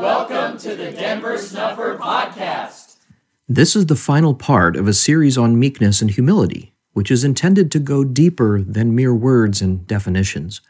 [0.00, 2.96] Welcome to the Denver Snuffer Podcast.
[3.46, 7.70] This is the final part of a series on meekness and humility, which is intended
[7.70, 10.62] to go deeper than mere words and definitions.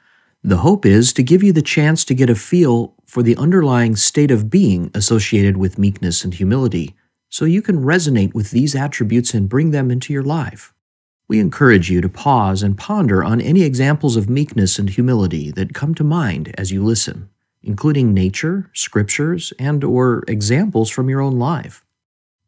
[0.42, 3.94] The hope is to give you the chance to get a feel for the underlying
[3.94, 6.96] state of being associated with meekness and humility,
[7.28, 10.74] so you can resonate with these attributes and bring them into your life.
[11.28, 15.74] We encourage you to pause and ponder on any examples of meekness and humility that
[15.74, 17.28] come to mind as you listen
[17.62, 21.84] including nature, scriptures, and or examples from your own life.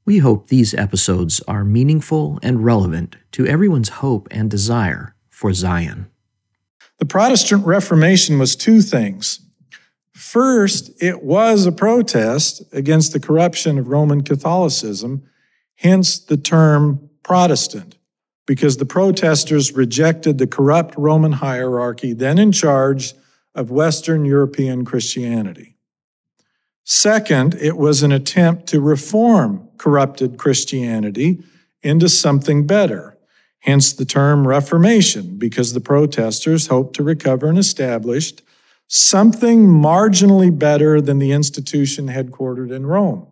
[0.04, 6.10] We hope these episodes are meaningful and relevant to everyone's hope and desire for Zion.
[6.98, 9.40] The Protestant Reformation was two things.
[10.12, 15.24] First, it was a protest against the corruption of Roman Catholicism,
[15.76, 17.96] hence the term Protestant,
[18.46, 23.14] because the protesters rejected the corrupt Roman hierarchy then in charge
[23.54, 25.76] of Western European Christianity.
[26.84, 31.42] Second, it was an attempt to reform corrupted Christianity
[31.82, 33.16] into something better,
[33.60, 38.34] hence the term Reformation, because the protesters hoped to recover and establish
[38.86, 43.28] something marginally better than the institution headquartered in Rome.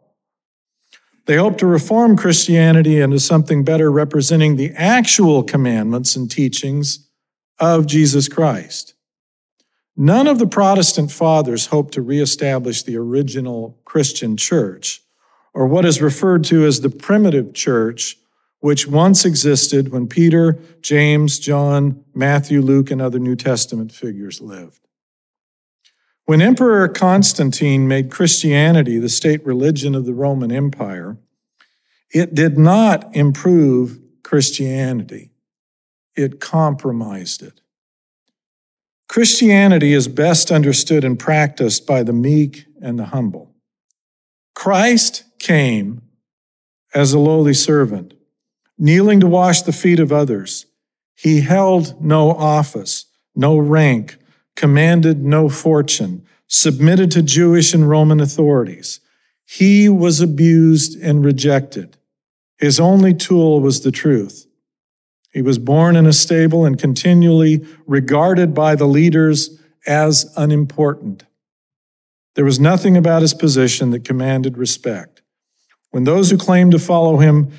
[1.27, 7.09] They hoped to reform Christianity into something better representing the actual commandments and teachings
[7.61, 8.95] of Jesus Christ.
[9.97, 15.03] None of the Protestant fathers hoped to reestablish the original Christian church,
[15.53, 18.17] or what is referred to as the primitive church,
[18.61, 24.81] which once existed when Peter, James, John, Matthew, Luke, and other New Testament figures lived.
[26.25, 31.19] When Emperor Constantine made Christianity the state religion of the Roman Empire,
[32.15, 35.33] it did not improve Christianity,
[36.15, 37.62] it compromised it.
[39.13, 43.55] Christianity is best understood and practiced by the meek and the humble.
[44.55, 46.01] Christ came
[46.95, 48.15] as a lowly servant,
[48.79, 50.65] kneeling to wash the feet of others.
[51.15, 53.05] He held no office,
[53.37, 54.17] no rank,
[54.57, 59.01] commanded no fortune, submitted to Jewish and Roman authorities.
[59.45, 61.99] He was abused and rejected.
[62.57, 64.47] His only tool was the truth.
[65.33, 71.25] He was born in a stable and continually regarded by the leaders as unimportant.
[72.35, 75.23] There was nothing about his position that commanded respect.
[75.91, 77.51] When those who claimed to follow him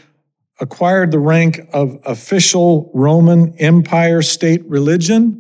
[0.59, 5.39] acquired the rank of official Roman Empire state religion,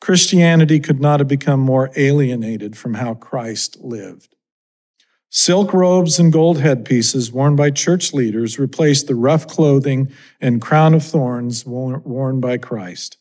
[0.00, 4.34] Christianity could not have become more alienated from how Christ lived.
[5.30, 10.94] Silk robes and gold headpieces worn by church leaders replaced the rough clothing and crown
[10.94, 13.18] of thorns worn by Christ.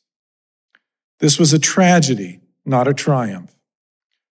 [1.19, 3.53] This was a tragedy, not a triumph.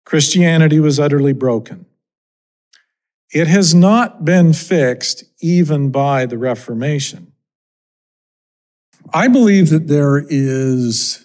[0.05, 1.87] Christianity was utterly broken.
[3.33, 7.33] It has not been fixed even by the Reformation.
[9.13, 11.24] I believe that there is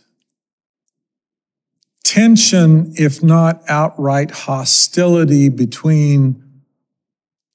[2.09, 6.44] tension, if not outright hostility, between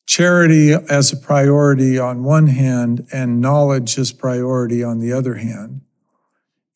[0.06, 5.81] charity as a priority on one hand and knowledge as priority on the other hand.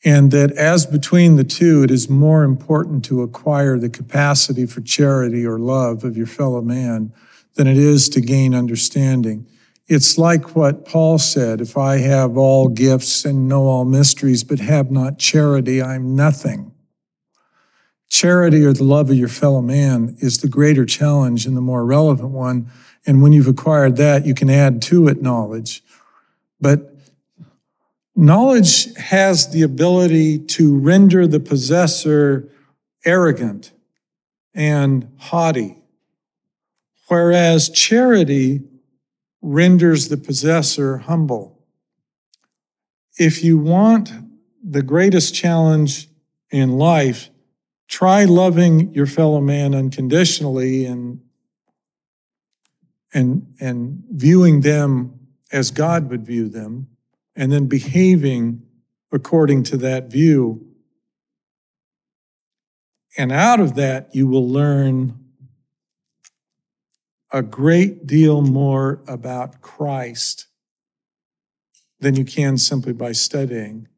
[0.05, 4.81] And that as between the two, it is more important to acquire the capacity for
[4.81, 7.13] charity or love of your fellow man
[7.55, 9.47] than it is to gain understanding.
[9.87, 14.59] It's like what Paul said if I have all gifts and know all mysteries, but
[14.59, 16.73] have not charity, I'm nothing.
[18.09, 21.85] Charity or the love of your fellow man is the greater challenge and the more
[21.85, 22.71] relevant one.
[23.07, 25.83] And when you've acquired that, you can add to it knowledge.
[26.61, 26.95] But
[28.17, 32.51] knowledge has the ability to render the possessor
[33.05, 33.73] arrogant
[34.55, 35.77] and haughty,
[37.07, 38.63] whereas charity
[39.41, 41.65] renders the possessor humble.
[43.19, 44.11] If you want
[44.63, 46.09] the greatest challenge
[46.51, 47.31] in life,
[47.89, 51.21] Try loving your fellow man unconditionally and
[53.15, 55.19] and and viewing them
[55.51, 56.89] as God would view them
[57.35, 58.63] and then behaving
[59.11, 60.67] according to that view.
[63.17, 65.19] And out of that you will learn
[67.33, 70.47] a great deal more about Christ
[72.01, 73.89] than you can simply by studying.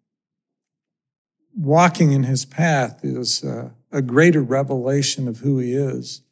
[1.57, 6.23] Walking in his path is uh, a greater revelation of who he is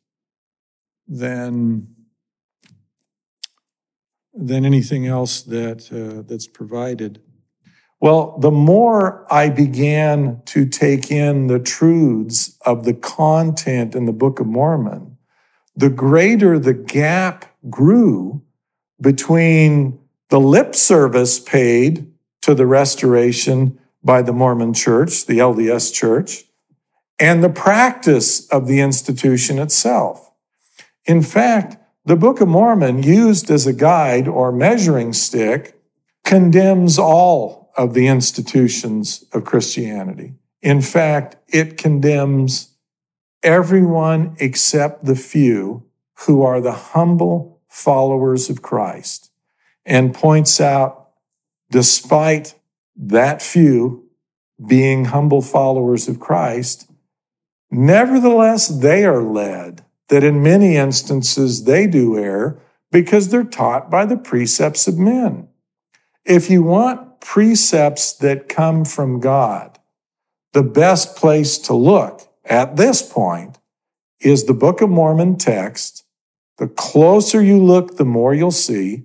[1.07, 1.89] than
[4.35, 7.21] than anything else that uh, that's provided.
[8.01, 14.13] Well, the more I began to take in the truths of the content in the
[14.13, 15.17] Book of Mormon,
[15.75, 18.43] the greater the gap grew
[19.01, 22.13] between the lip service paid
[22.43, 26.45] to the restoration by the Mormon church, the LDS church,
[27.19, 30.31] and the practice of the institution itself.
[31.05, 35.79] In fact, the Book of Mormon, used as a guide or measuring stick,
[36.25, 40.35] condemns all of the institutions of Christianity.
[40.63, 42.75] In fact, it condemns
[43.43, 45.85] everyone except the few
[46.27, 49.31] who are the humble followers of Christ
[49.85, 51.11] and points out,
[51.71, 52.55] despite
[52.97, 54.09] that few
[54.67, 56.88] being humble followers of Christ,
[57.71, 62.61] nevertheless, they are led that in many instances they do err
[62.91, 65.49] because they're taught by the precepts of men.
[66.25, 69.79] If you want precepts that come from God,
[70.53, 73.59] the best place to look at this point
[74.21, 76.05] is the Book of Mormon text.
[76.57, 79.05] The closer you look, the more you'll see.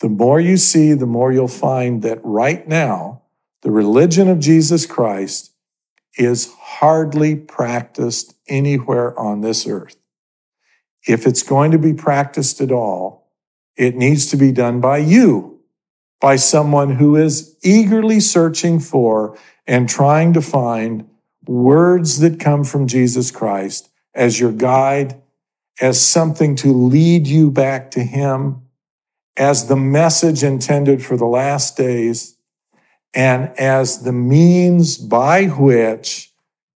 [0.00, 3.22] The more you see, the more you'll find that right now,
[3.62, 5.53] the religion of Jesus Christ
[6.16, 9.96] is hardly practiced anywhere on this earth.
[11.06, 13.30] If it's going to be practiced at all,
[13.76, 15.60] it needs to be done by you,
[16.20, 21.08] by someone who is eagerly searching for and trying to find
[21.46, 25.20] words that come from Jesus Christ as your guide,
[25.80, 28.62] as something to lead you back to Him,
[29.36, 32.36] as the message intended for the last days,
[33.14, 36.32] and as the means by which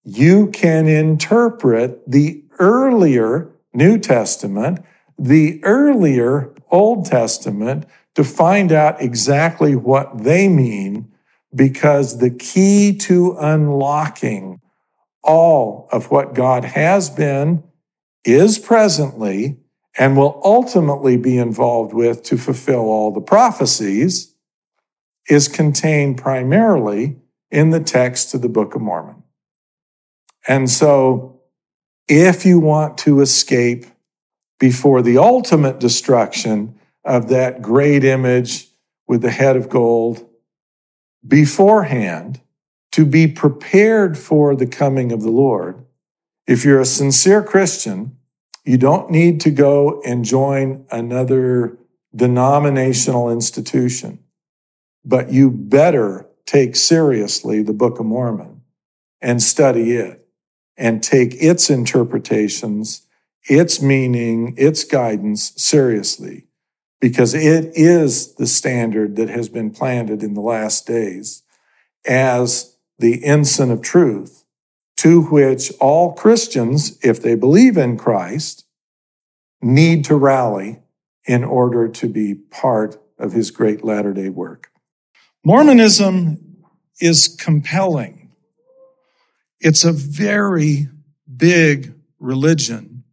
[0.05, 4.85] you can interpret the earlier New Testament,
[5.19, 11.13] the earlier Old Testament, to find out exactly what they mean,
[11.55, 14.61] because the key to unlocking
[15.23, 17.63] all of what God has been,
[18.25, 19.59] is presently,
[19.99, 24.35] and will ultimately be involved with to fulfill all the prophecies
[25.29, 27.17] is contained primarily
[27.51, 29.23] in the text of the Book of Mormon.
[30.49, 31.41] And so
[32.09, 33.87] if you want to escape
[34.59, 38.69] before the ultimate destruction of that great image
[39.07, 40.29] with the head of gold
[41.27, 42.41] beforehand
[42.93, 45.85] to be prepared for the coming of the Lord.
[46.47, 48.17] If you're a sincere Christian,
[48.65, 51.79] you don't need to go and join another
[52.15, 54.21] denominational institution,
[55.07, 58.63] but you better take seriously the Book of Mormon
[59.23, 60.29] and study it
[60.77, 63.07] and take its interpretations,
[63.45, 66.49] its meaning, its guidance seriously,
[67.01, 71.45] because it is the standard that has been planted in the last days
[72.05, 74.45] as the ensign of truth
[74.97, 78.65] to which all Christians, if they believe in Christ,
[79.63, 80.81] need to rally
[81.27, 84.71] in order to be part of his great latter day work.
[85.49, 86.65] Mormonism
[87.01, 88.33] is compelling
[89.61, 90.89] it's a very
[91.37, 93.05] big religion,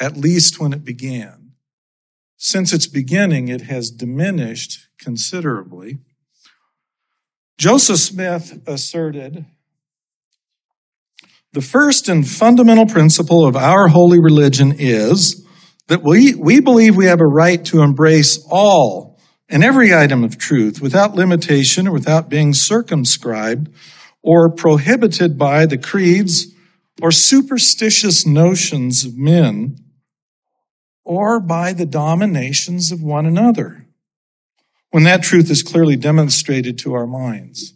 [0.00, 1.52] at least when it began.
[2.38, 5.98] Since its beginning, it has diminished considerably.
[7.58, 9.44] Joseph Smith asserted
[11.52, 15.46] the first and fundamental principle of our holy religion is
[15.88, 19.07] that we, we believe we have a right to embrace all
[19.48, 23.72] and every item of truth without limitation or without being circumscribed
[24.22, 26.48] or prohibited by the creeds
[27.00, 29.76] or superstitious notions of men
[31.04, 33.86] or by the dominations of one another
[34.90, 37.74] when that truth is clearly demonstrated to our minds.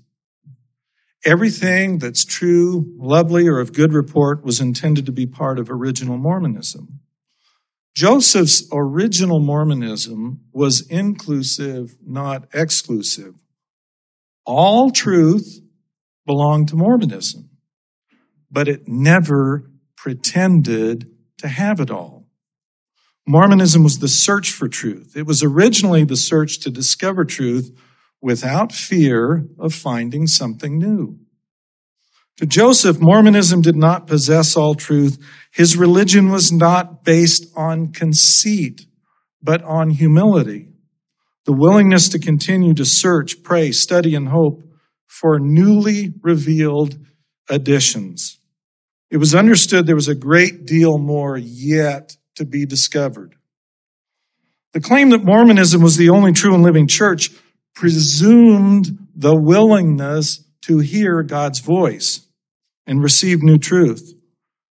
[1.24, 6.16] Everything that's true, lovely, or of good report was intended to be part of original
[6.16, 7.00] Mormonism.
[7.94, 13.34] Joseph's original Mormonism was inclusive, not exclusive.
[14.46, 15.60] All truth
[16.26, 17.50] belonged to Mormonism,
[18.50, 22.26] but it never pretended to have it all.
[23.26, 25.12] Mormonism was the search for truth.
[25.16, 27.70] It was originally the search to discover truth
[28.20, 31.18] without fear of finding something new.
[32.38, 35.18] To Joseph, Mormonism did not possess all truth.
[35.52, 38.86] His religion was not based on conceit,
[39.42, 40.68] but on humility.
[41.44, 44.62] The willingness to continue to search, pray, study, and hope
[45.06, 46.96] for newly revealed
[47.50, 48.38] additions.
[49.10, 53.34] It was understood there was a great deal more yet to be discovered.
[54.72, 57.30] The claim that Mormonism was the only true and living church
[57.74, 62.26] presumed the willingness to hear God's voice
[62.86, 64.14] and receive new truth.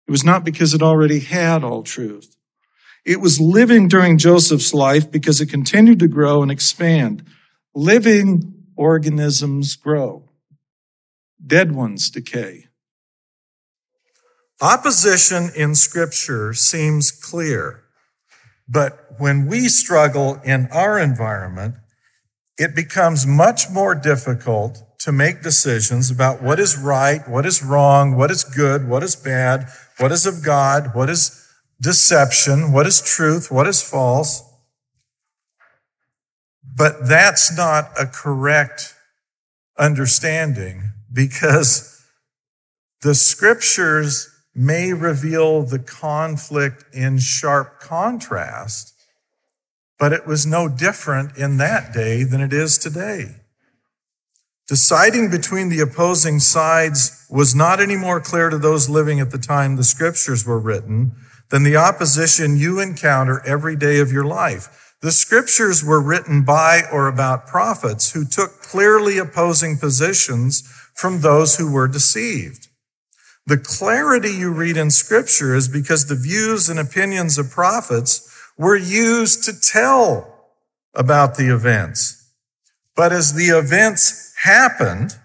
[0.06, 2.36] It was not because it already had all truth.
[3.04, 7.24] It was living during Joseph's life because it continued to grow and expand.
[7.74, 10.28] Living organisms grow.
[11.44, 12.66] Dead ones decay.
[14.60, 17.84] Opposition in scripture seems clear,
[18.68, 21.76] but when we struggle in our environment,
[22.58, 28.16] it becomes much more difficult to make decisions about what is right, what is wrong,
[28.16, 31.46] what is good, what is bad, what is of God, what is
[31.80, 34.42] deception, what is truth, what is false.
[36.62, 38.94] But that's not a correct
[39.78, 42.04] understanding because
[43.02, 48.92] the scriptures may reveal the conflict in sharp contrast,
[49.98, 53.36] but it was no different in that day than it is today.
[54.68, 59.38] Deciding between the opposing sides was not any more clear to those living at the
[59.38, 61.12] time the scriptures were written
[61.48, 64.94] than the opposition you encounter every day of your life.
[65.00, 71.56] The scriptures were written by or about prophets who took clearly opposing positions from those
[71.56, 72.68] who were deceived.
[73.46, 78.76] The clarity you read in scripture is because the views and opinions of prophets were
[78.76, 80.50] used to tell
[80.92, 82.30] about the events.
[82.94, 85.18] But as the events happened,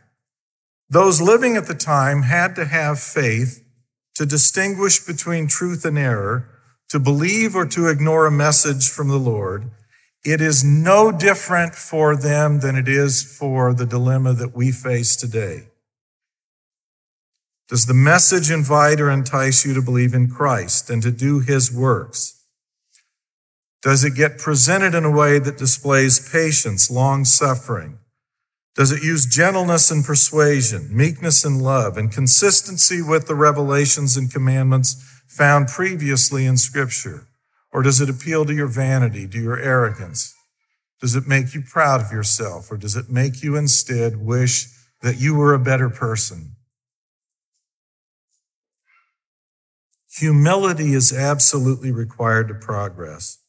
[0.90, 3.64] those living at the time had to have faith
[4.16, 6.50] to distinguish between truth and error,
[6.90, 9.72] to believe or to ignore a message from the Lord.
[10.24, 15.16] It is no different for them than it is for the dilemma that we face
[15.16, 15.68] today.
[17.70, 21.72] Does the message invite or entice you to believe in Christ and to do his
[21.72, 22.46] works?
[23.82, 27.98] Does it get presented in a way that displays patience, long suffering?
[28.76, 34.34] Does it use gentleness and persuasion, meekness and love, and consistency with the revelations and
[34.34, 37.28] commandments found previously in Scripture?
[37.72, 40.34] Or does it appeal to your vanity, to your arrogance?
[41.00, 44.68] Does it make you proud of yourself, or does it make you instead wish
[45.02, 46.56] that you were a better person?
[50.18, 53.40] Humility is absolutely required to progress.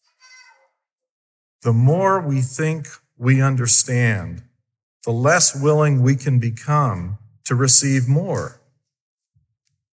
[1.62, 4.42] The more we think we understand,
[5.04, 8.60] the less willing we can become to receive more.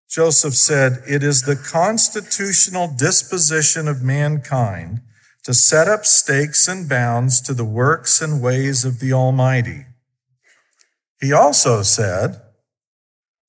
[0.10, 5.02] Joseph said, It is the constitutional disposition of mankind
[5.44, 9.86] to set up stakes and bounds to the works and ways of the Almighty.
[11.20, 12.42] He also said,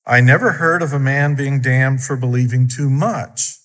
[0.07, 3.59] I never heard of a man being damned for believing too much,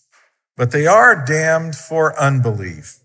[0.56, 3.00] but they are damned for unbelief.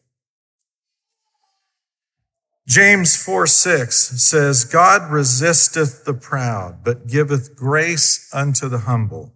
[2.70, 9.34] James 4 6 says, God resisteth the proud, but giveth grace unto the humble.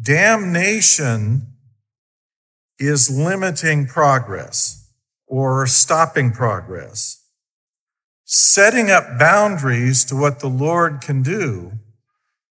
[0.00, 1.52] Damnation
[2.78, 4.90] is limiting progress
[5.26, 7.22] or stopping progress.
[8.24, 11.72] Setting up boundaries to what the Lord can do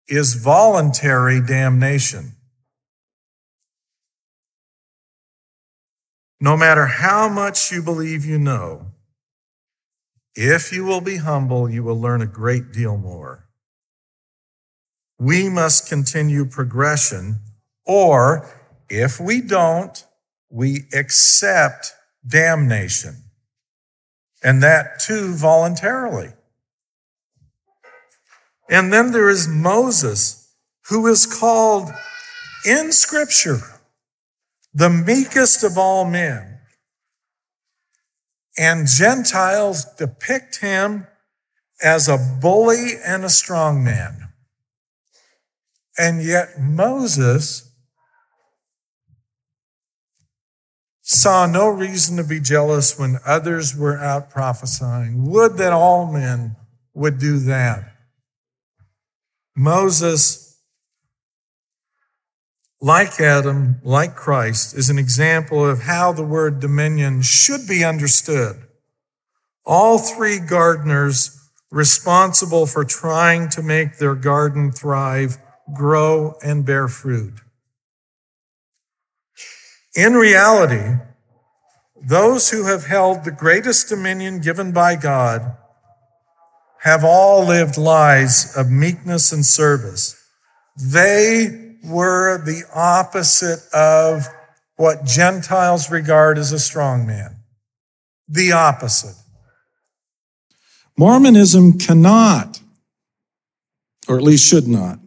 [0.07, 2.33] is voluntary damnation.
[6.39, 8.91] No matter how much you believe you know,
[10.35, 13.47] if you will be humble, you will learn a great deal more.
[15.17, 17.39] We must continue progression,
[17.85, 18.49] or
[18.89, 20.03] if we don't,
[20.49, 21.93] we accept
[22.27, 23.15] damnation.
[24.43, 26.33] And that too voluntarily.
[28.69, 30.53] And then there is Moses,
[30.89, 31.91] who is called
[32.65, 33.59] in scripture
[34.73, 36.54] the meekest of all men.
[38.57, 41.07] And Gentiles depict him
[41.83, 44.29] as a bully and a strong man.
[45.97, 47.71] And yet Moses
[51.01, 55.29] saw no reason to be jealous when others were out prophesying.
[55.29, 56.55] Would that all men
[56.95, 57.91] would do that.
[59.55, 60.44] Moses,
[62.85, 68.57] like Adam, like Christ, is an example of how the word dominion should be understood.
[69.65, 75.39] All three gardeners responsible for trying to make their garden thrive,
[75.73, 77.33] grow, and bear fruit.
[79.95, 80.99] In reality,
[81.99, 85.57] those who have held the greatest dominion given by God
[86.81, 90.15] have all lived lives of meekness and service.
[90.77, 94.27] They were the opposite of
[94.75, 97.37] what Gentiles regard as a strong man.
[98.27, 99.15] The opposite.
[100.97, 102.61] Mormonism cannot,
[104.07, 104.99] or at least should not,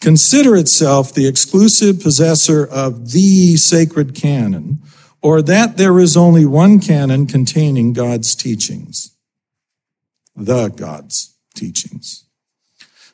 [0.00, 4.82] consider itself the exclusive possessor of the sacred canon,
[5.22, 9.16] or that there is only one canon containing God's teachings.
[10.36, 12.25] The God's teachings.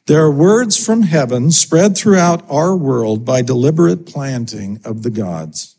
[0.07, 5.77] There are words from heaven spread throughout our world by deliberate planting of the gods.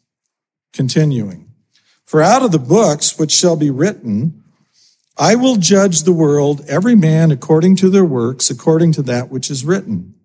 [0.71, 1.49] Continuing.
[2.05, 4.43] For out of the books which shall be written,
[5.17, 9.51] I will judge the world, every man according to their works, according to that which
[9.51, 10.15] is written.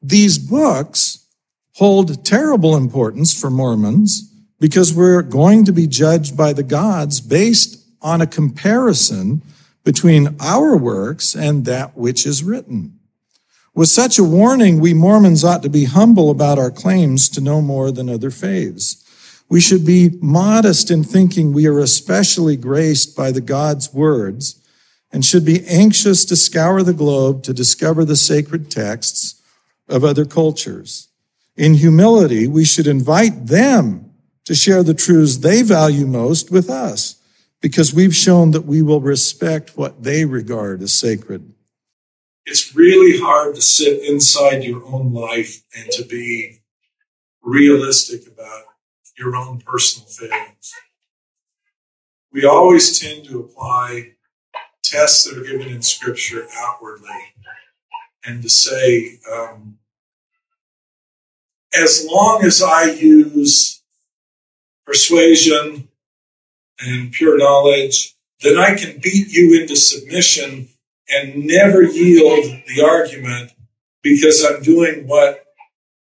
[0.00, 1.26] These books
[1.74, 7.84] hold terrible importance for Mormons because we're going to be judged by the gods based
[8.00, 9.42] on a comparison
[9.84, 12.98] between our works and that which is written.
[13.74, 17.62] With such a warning, we Mormons ought to be humble about our claims to know
[17.62, 18.98] more than other faiths.
[19.48, 24.60] We should be modest in thinking we are especially graced by the God's words
[25.10, 29.40] and should be anxious to scour the globe to discover the sacred texts
[29.88, 31.08] of other cultures.
[31.56, 34.12] In humility, we should invite them
[34.44, 37.16] to share the truths they value most with us
[37.60, 41.52] because we've shown that we will respect what they regard as sacred.
[42.44, 46.60] It's really hard to sit inside your own life and to be
[47.42, 48.64] realistic about
[49.16, 50.72] your own personal failings.
[52.32, 54.14] We always tend to apply
[54.82, 57.10] tests that are given in Scripture outwardly
[58.24, 59.78] and to say, um,
[61.74, 63.82] as long as I use
[64.84, 65.88] persuasion
[66.80, 70.68] and pure knowledge, then I can beat you into submission
[71.08, 73.52] and never yield the argument
[74.02, 75.44] because I'm doing what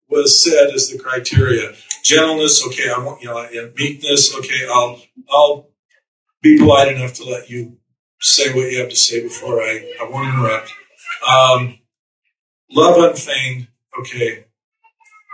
[0.10, 1.74] was said as the criteria.
[2.03, 5.70] Gentleness, okay, I want you know, meekness, okay, I'll I'll
[6.41, 7.77] be polite enough to let you
[8.22, 10.74] say what you have to say before I, I won't interrupt.
[11.27, 11.79] Um,
[12.72, 13.67] love unfeigned,
[14.00, 14.46] okay.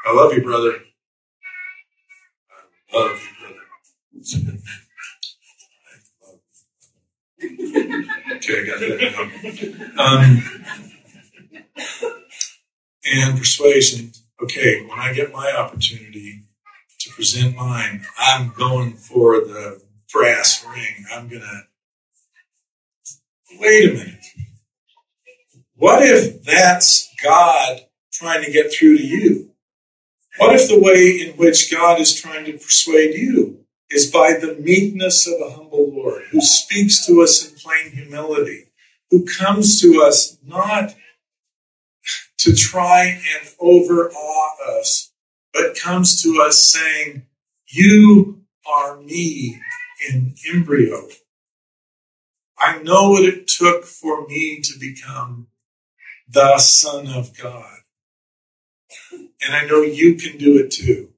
[0.06, 0.76] I love you, brother.
[2.94, 4.58] I love you, brother.
[7.44, 10.04] Okay, I got that now.
[10.04, 10.44] Um,
[13.06, 14.12] and persuasion.
[14.42, 16.44] Okay, when I get my opportunity
[17.00, 21.06] to present mine, I'm going for the brass ring.
[21.14, 21.64] I'm gonna.
[23.60, 24.26] Wait a minute.
[25.76, 29.52] What if that's God trying to get through to you?
[30.38, 34.56] What if the way in which God is trying to persuade you is by the
[34.56, 38.72] meekness of a humble Lord who speaks to us in plain humility,
[39.12, 40.96] who comes to us not
[42.40, 45.12] to try and overawe us,
[45.54, 47.26] but comes to us saying,
[47.68, 49.62] You are me
[50.10, 51.08] in embryo.
[52.58, 55.48] I know what it took for me to become
[56.28, 57.80] the Son of God.
[59.12, 61.13] And I know you can do it too.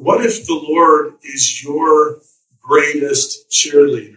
[0.00, 2.22] What if the Lord is your
[2.58, 4.16] greatest cheerleader?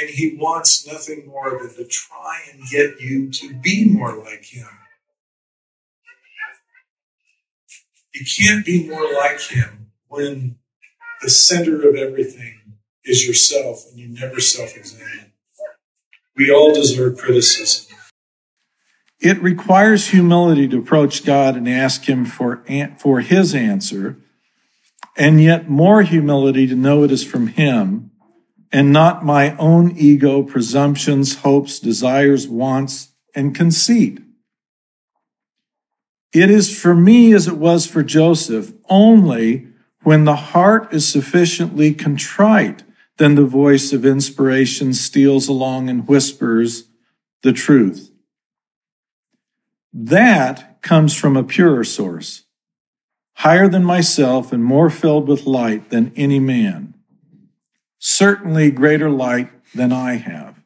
[0.00, 4.46] And he wants nothing more than to try and get you to be more like
[4.46, 4.66] him.
[8.14, 10.56] You can't be more like him when
[11.20, 15.32] the center of everything is yourself and you never self examine.
[16.34, 17.93] We all deserve criticism.
[19.20, 22.64] It requires humility to approach God and ask Him for,
[22.98, 24.18] for His answer,
[25.16, 28.10] and yet more humility to know it is from Him
[28.74, 34.20] and not my own ego, presumptions, hopes, desires, wants, and conceit.
[36.32, 39.68] It is for me as it was for Joseph, only
[40.02, 42.82] when the heart is sufficiently contrite,
[43.16, 46.88] then the voice of inspiration steals along and whispers
[47.44, 48.10] the truth.
[49.96, 52.42] That comes from a purer source,
[53.34, 56.94] higher than myself and more filled with light than any man.
[58.00, 60.56] Certainly greater light than I have.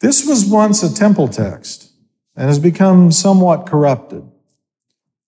[0.00, 1.90] This was once a temple text
[2.36, 4.30] and has become somewhat corrupted.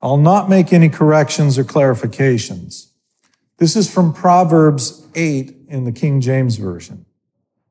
[0.03, 2.90] I'll not make any corrections or clarifications.
[3.57, 7.07] This is from Proverbs 8 in the King James Version.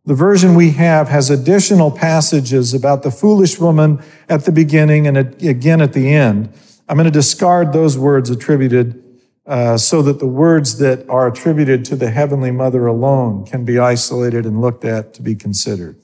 [0.10, 5.15] The version we have has additional passages about the foolish woman at the beginning and
[5.15, 6.52] again at the end.
[6.88, 9.04] I'm going to discard those words attributed
[9.45, 13.78] uh, so that the words that are attributed to the Heavenly Mother alone can be
[13.78, 15.95] isolated and looked at to be considered.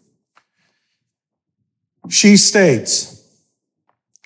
[2.07, 3.27] She states,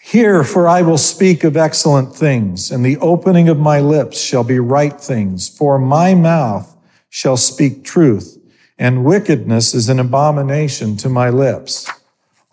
[0.02, 4.44] Hear, for I will speak of excellent things, and the opening of my lips shall
[4.44, 6.76] be right things, for my mouth
[7.10, 8.38] shall speak truth
[8.80, 11.92] and wickedness is an abomination to my lips.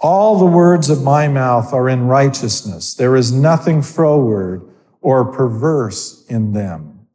[0.00, 2.94] All the words of my mouth are in righteousness.
[2.94, 4.68] There is nothing froward
[5.00, 7.06] or perverse in them.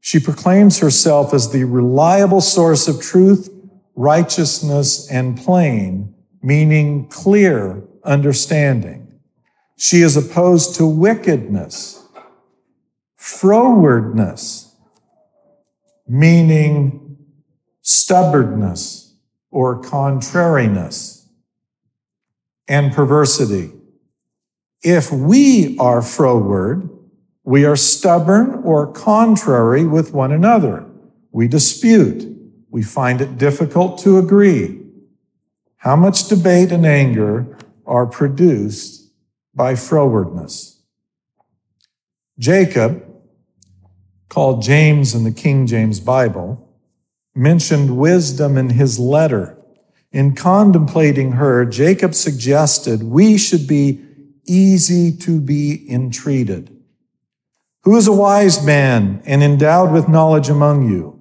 [0.00, 3.50] She proclaims herself as the reliable source of truth,
[3.96, 9.20] righteousness, and plain, meaning clear understanding.
[9.76, 12.04] She is opposed to wickedness,
[13.18, 14.71] frowardness,
[16.12, 17.16] meaning
[17.80, 19.16] stubbornness
[19.50, 21.26] or contrariness,
[22.68, 23.72] and perversity.
[24.82, 26.88] If we are froward,
[27.44, 30.86] we are stubborn or contrary with one another.
[31.30, 32.28] We dispute.
[32.70, 34.80] We find it difficult to agree.
[35.76, 39.10] How much debate and anger are produced
[39.54, 40.78] by frowardness?
[42.38, 43.04] Jacob,
[44.32, 46.66] called James in the King James Bible,
[47.34, 49.58] mentioned wisdom in his letter.
[50.10, 54.02] In contemplating her, Jacob suggested we should be
[54.46, 56.74] easy to be entreated.
[57.82, 61.20] Who is a wise man and endowed with knowledge among you?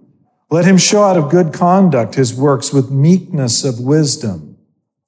[0.50, 4.56] Let him show out of good conduct his works with meekness of wisdom.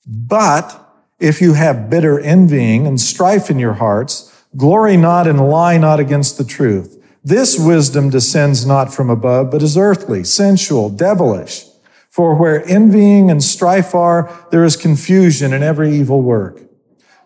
[0.05, 0.77] But
[1.19, 6.01] if you have bitter envying and strife in your hearts, glory not and lie not
[6.01, 6.99] against the truth.
[7.23, 11.65] This wisdom descends not from above, but is earthly, sensual, devilish.
[12.09, 16.61] For where envying and strife are, there is confusion and every evil work.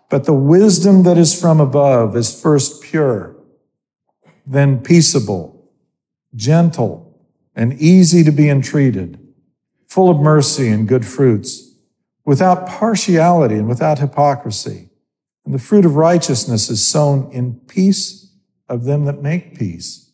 [0.10, 3.36] But the wisdom that is from above is first pure,
[4.46, 5.70] then peaceable,
[6.36, 7.20] gentle,
[7.56, 9.20] and easy to be entreated,
[9.88, 11.74] full of mercy and good fruits,
[12.24, 14.90] without partiality and without hypocrisy.
[15.44, 18.27] And the fruit of righteousness is sown in peace
[18.70, 20.12] of them that make peace.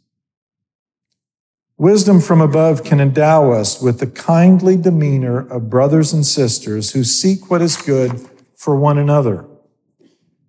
[1.78, 7.04] Wisdom from above can endow us with the kindly demeanor of brothers and sisters who
[7.04, 9.46] seek what is good for one another.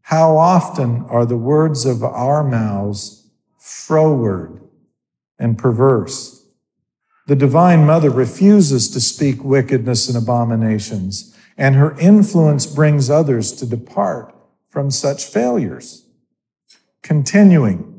[0.03, 4.61] How often are the words of our mouths froward
[5.39, 6.47] and perverse?
[7.27, 13.67] The Divine Mother refuses to speak wickedness and abominations, and her influence brings others to
[13.67, 14.35] depart
[14.69, 16.07] from such failures.
[17.03, 17.94] Continuing,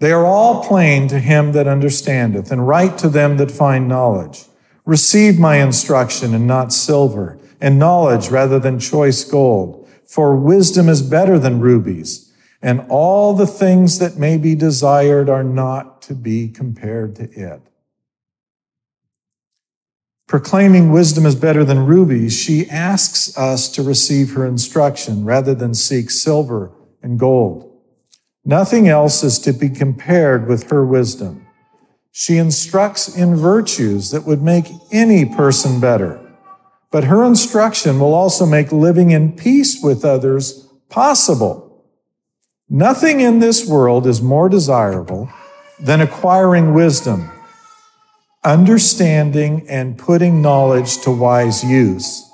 [0.00, 4.44] they are all plain to him that understandeth, and right to them that find knowledge.
[4.84, 11.02] Receive my instruction and not silver, and knowledge rather than choice gold for wisdom is
[11.02, 16.48] better than rubies, and all the things that may be desired are not to be
[16.48, 17.60] compared to it.
[20.26, 25.74] Proclaiming wisdom is better than rubies, she asks us to receive her instruction rather than
[25.74, 26.70] seek silver
[27.02, 27.70] and gold.
[28.44, 31.46] Nothing else is to be compared with her wisdom.
[32.12, 36.24] She instructs in virtues that would make any person better
[36.94, 41.84] but her instruction will also make living in peace with others possible.
[42.70, 45.28] Nothing in this world is more desirable
[45.80, 47.32] than acquiring wisdom,
[48.44, 52.30] understanding, and putting knowledge to wise use.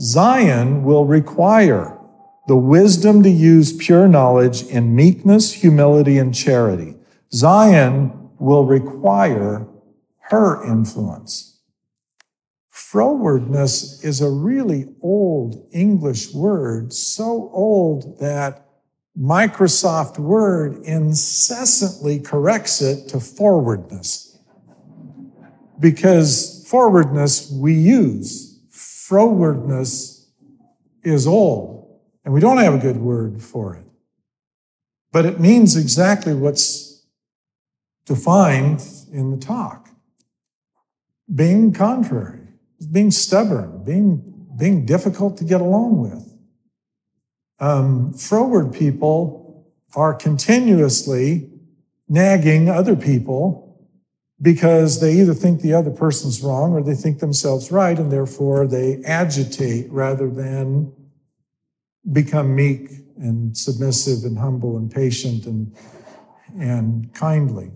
[0.00, 1.96] Zion will require
[2.46, 6.96] the wisdom to use pure knowledge in meekness, humility, and charity.
[7.32, 9.66] Zion will require
[10.30, 11.60] her influence.
[12.72, 18.66] Frowardness is a really old English word, so old that
[19.18, 24.38] Microsoft Word incessantly corrects it to forwardness.
[25.78, 30.26] Because forwardness we use, frowardness
[31.02, 31.71] is old,
[32.24, 33.86] and we don't have a good word for it.
[35.10, 37.04] But it means exactly what's
[38.06, 39.88] defined in the talk
[41.34, 42.42] being contrary
[42.90, 46.28] being stubborn, being, being difficult to get along with.
[47.60, 51.50] Um, froward people are continuously
[52.08, 53.88] nagging other people
[54.40, 58.66] because they either think the other person's wrong or they think themselves right, and therefore
[58.66, 60.92] they agitate rather than
[62.10, 65.76] become meek and submissive and humble and patient and,
[66.58, 67.70] and kindly.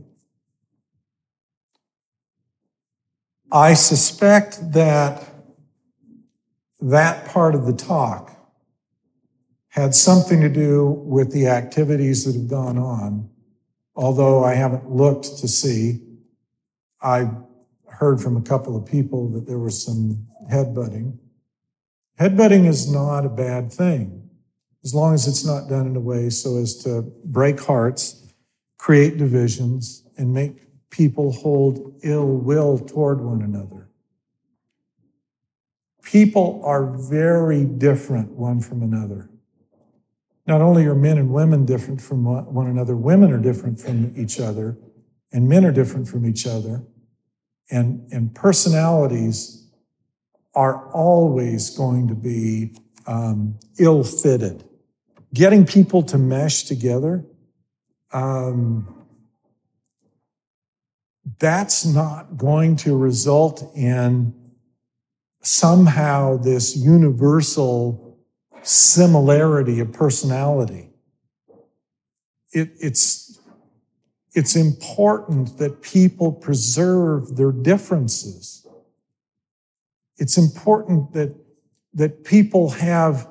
[3.52, 5.22] I suspect that
[6.80, 8.32] that part of the talk
[9.68, 13.28] had something to do with the activities that have gone on,
[13.94, 16.00] although I haven't looked to see.
[17.00, 17.30] I
[17.88, 21.18] heard from a couple of people that there was some headbutting.
[22.18, 24.30] Headbutting is not a bad thing,
[24.84, 28.32] as long as it's not done in a way so as to break hearts,
[28.78, 33.86] create divisions, and make people hold ill will toward one another.
[36.06, 39.28] people are very different one from another.
[40.46, 44.38] Not only are men and women different from one another, women are different from each
[44.38, 44.78] other,
[45.32, 46.84] and men are different from each other.
[47.72, 49.65] And, and personalities
[50.56, 52.72] are always going to be
[53.06, 54.64] um, ill fitted.
[55.34, 57.26] Getting people to mesh together,
[58.12, 59.04] um,
[61.38, 64.34] that's not going to result in
[65.42, 68.18] somehow this universal
[68.62, 70.88] similarity of personality.
[72.52, 73.38] It, it's,
[74.32, 78.65] it's important that people preserve their differences.
[80.18, 81.34] It's important that,
[81.94, 83.28] that people have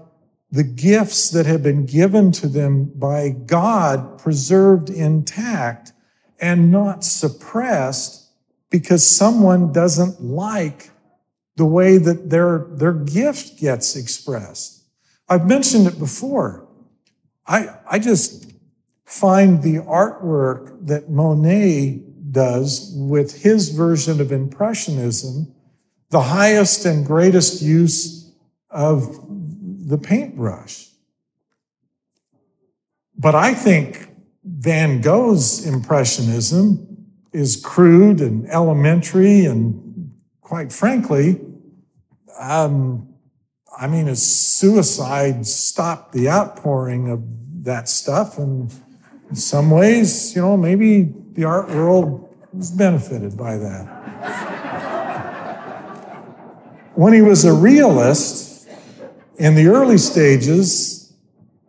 [0.51, 5.91] the gifts that have been given to them by God preserved intact
[6.39, 8.29] and not suppressed
[8.69, 10.91] because someone doesn't like
[11.55, 14.83] the way that their, their gift gets expressed.
[15.27, 16.67] I've mentioned it before.
[17.47, 18.51] I, I just
[19.05, 25.54] find the artwork that Monet does with his version of Impressionism
[26.09, 28.31] the highest and greatest use
[28.69, 29.19] of
[29.87, 30.87] the paintbrush.
[33.17, 34.09] But I think
[34.43, 41.41] Van Gogh's Impressionism is crude and elementary and quite frankly,
[42.39, 43.13] um,
[43.77, 47.23] I mean, his suicide stopped the outpouring of
[47.65, 48.37] that stuff.
[48.37, 48.71] And
[49.29, 54.44] in some ways, you know, maybe the art world was benefited by that.
[56.95, 58.67] When he was a realist
[59.37, 61.13] in the early stages,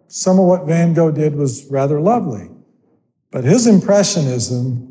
[0.09, 2.49] some of what Van Gogh did was rather lovely.
[3.31, 4.87] But his Impressionism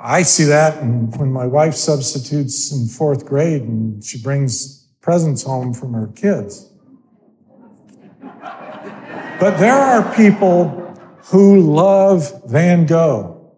[0.00, 5.74] I see that when my wife substitutes in fourth grade and she brings presents home
[5.74, 6.72] from her kids.
[9.40, 10.68] But there are people
[11.24, 13.52] who love Van Gogh.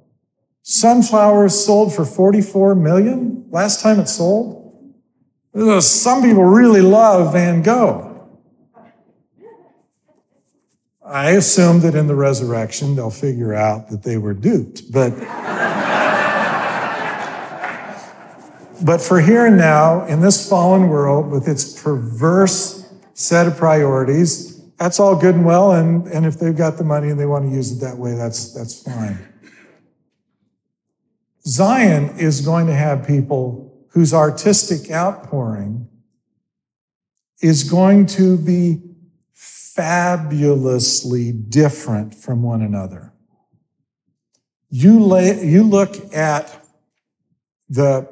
[0.62, 4.56] Sunflowers sold for 44 million last time it sold.
[5.80, 8.06] Some people really love Van Gogh.
[11.04, 15.12] I assume that in the resurrection they'll figure out that they were duped, but
[18.82, 24.58] But for here and now, in this fallen world with its perverse set of priorities,
[24.76, 25.72] that's all good and well.
[25.72, 28.14] And, and if they've got the money and they want to use it that way,
[28.14, 29.18] that's, that's fine.
[31.50, 35.88] Zion is going to have people whose artistic outpouring
[37.42, 38.80] is going to be
[39.32, 43.12] fabulously different from one another.
[44.68, 46.64] You, lay, you look at
[47.68, 48.08] the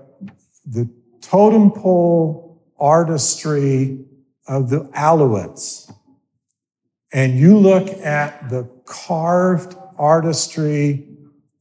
[0.66, 4.04] the totem pole artistry
[4.46, 5.90] of the Aleuts,
[7.12, 11.08] and you look at the carved artistry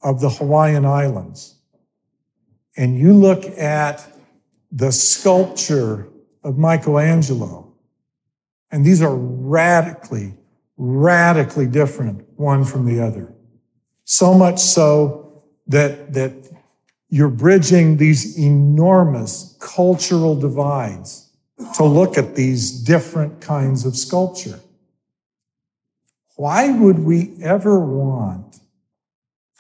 [0.02, 1.57] of the Hawaiian Islands,
[2.78, 4.08] and you look at
[4.72, 6.08] the sculpture
[6.44, 7.74] of Michelangelo,
[8.72, 10.36] and these are radically,
[10.78, 13.34] radically different one from the other.
[14.06, 16.34] So much so that, that
[17.10, 21.30] you're bridging these enormous cultural divides
[21.76, 24.60] to look at these different kinds of sculpture.
[26.36, 28.60] Why would we ever want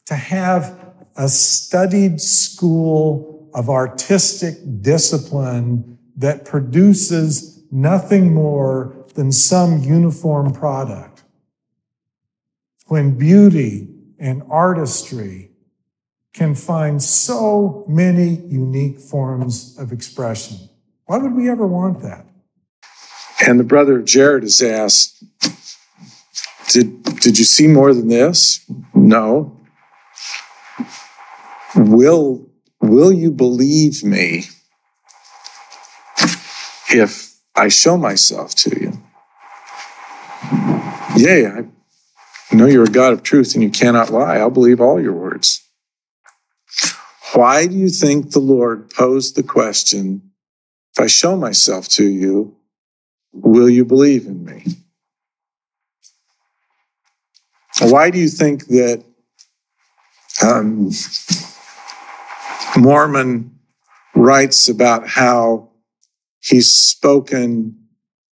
[0.05, 0.76] to have
[1.17, 11.23] a studied school of artistic discipline that produces nothing more than some uniform product?
[12.85, 15.51] When beauty and artistry
[16.37, 20.57] can find so many unique forms of expression.
[21.05, 22.27] Why would we ever want that?
[23.45, 25.23] And the brother of Jared is asked,
[26.69, 28.63] did, did you see more than this?
[28.93, 29.56] No.
[31.77, 32.49] Will,
[32.81, 34.45] will you believe me
[36.89, 38.93] if I show myself to you?
[41.15, 41.65] Yea, I
[42.51, 44.37] know you're a God of truth and you cannot lie.
[44.37, 45.63] I'll believe all your words.
[47.33, 50.31] Why do you think the Lord posed the question,
[50.95, 52.55] if I show myself to you,
[53.31, 54.63] will you believe in me?
[57.79, 59.03] Why do you think that
[60.41, 60.89] um,
[62.77, 63.59] Mormon
[64.15, 65.69] writes about how
[66.39, 67.77] he's spoken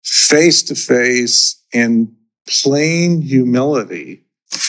[0.03, 2.15] face to face in
[2.49, 4.25] plain humility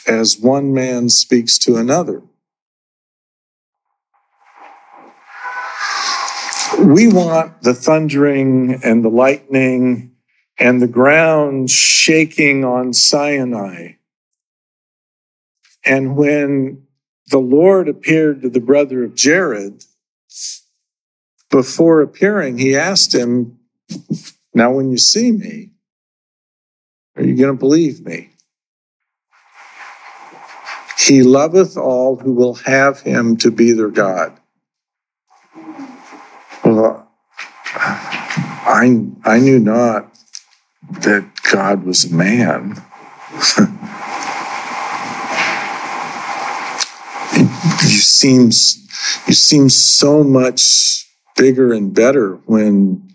[0.08, 2.22] as one man speaks to another?
[6.82, 10.12] we want the thundering and the lightning
[10.58, 13.94] and the ground shaking on Sinai.
[15.84, 16.88] And when
[17.30, 19.86] the Lord appeared to the brother of Jared,
[21.50, 23.60] before appearing, he asked him,
[24.54, 25.72] Now, when you see me,
[27.16, 28.30] are you going to believe me?
[30.98, 34.38] He loveth all who will have him to be their God.
[36.64, 37.12] Well,
[37.74, 40.14] I, I knew not
[41.02, 42.82] that God was a man.
[48.24, 48.78] you seem
[49.28, 53.10] you seem so much bigger and better when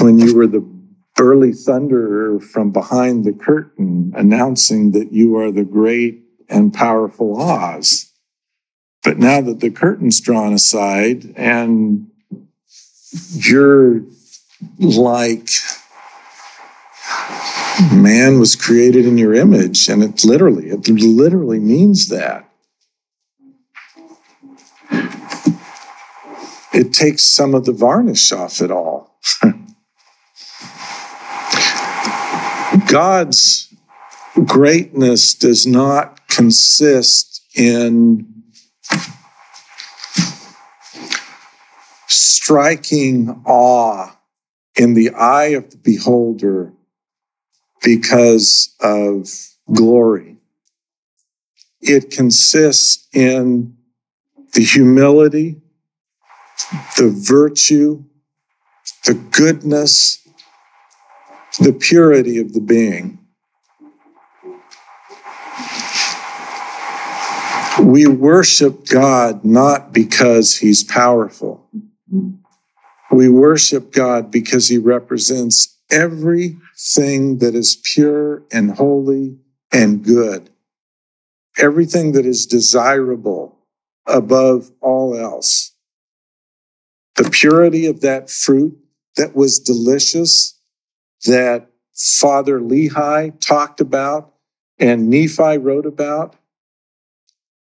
[0.00, 0.60] when you were the
[1.14, 8.12] burly thunderer from behind the curtain announcing that you are the great and powerful Oz.
[9.02, 12.08] But now that the curtain's drawn aside and
[13.32, 14.02] you're
[14.78, 15.48] like
[17.92, 22.45] man was created in your image and it literally it literally means that
[26.76, 29.18] it takes some of the varnish off it all
[32.88, 33.74] god's
[34.44, 38.36] greatness does not consist in
[42.46, 44.16] striking awe
[44.76, 46.72] in the eye of the beholder
[47.82, 49.28] because of
[49.72, 50.36] glory.
[51.80, 53.76] It consists in
[54.52, 55.60] the humility,
[56.96, 58.04] the virtue,
[59.04, 60.26] the goodness,
[61.60, 63.18] the purity of the being.
[67.82, 71.68] We worship God not because he's powerful.
[73.10, 79.38] We worship God because he represents everything that is pure and holy
[79.72, 80.50] and good,
[81.58, 83.58] everything that is desirable
[84.06, 85.75] above all else.
[87.16, 88.78] The purity of that fruit
[89.16, 90.58] that was delicious,
[91.24, 94.34] that Father Lehi talked about
[94.78, 96.36] and Nephi wrote about.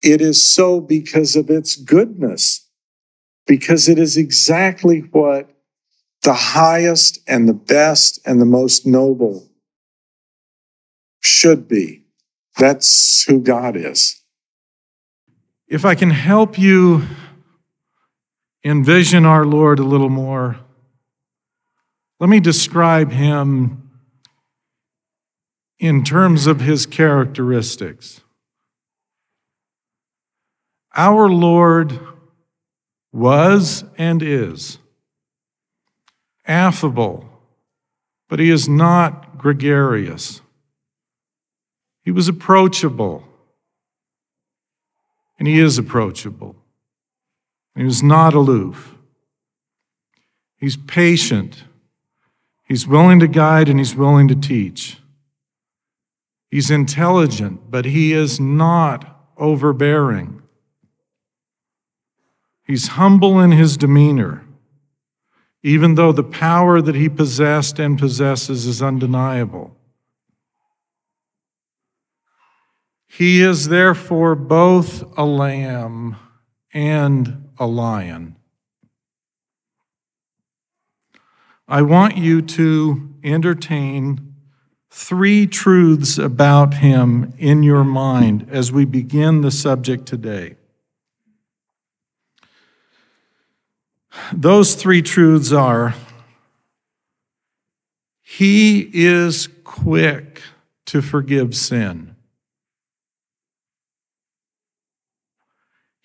[0.03, 2.69] It is so because of its goodness
[3.49, 5.51] because it is exactly what
[6.23, 9.49] the highest and the best and the most noble
[11.21, 12.05] should be.
[12.59, 14.23] That's who God is.
[15.67, 17.05] If I can help you
[18.69, 20.61] envision our Lord a little more,
[22.21, 23.91] let me describe him
[25.79, 28.21] in terms of his characteristics.
[30.95, 31.99] Our Lord
[33.13, 34.79] was and is
[36.47, 37.29] affable,
[38.29, 40.41] but he is not gregarious.
[42.03, 43.25] He was approachable,
[45.39, 46.57] and he is approachable.
[47.79, 48.97] He was not aloof.
[50.57, 51.63] He's patient.
[52.65, 54.99] He's willing to guide and he's willing to teach.
[56.51, 60.43] He's intelligent, but he is not overbearing.
[62.67, 64.45] He's humble in his demeanor,
[65.63, 69.77] even though the power that he possessed and possesses is undeniable.
[73.07, 76.17] He is therefore both a lamb
[76.75, 78.37] and a lion.
[81.67, 84.35] I want you to entertain
[84.91, 90.57] three truths about him in your mind as we begin the subject today.
[94.33, 95.95] Those three truths are
[98.23, 100.43] He is quick
[100.87, 102.08] to forgive sin.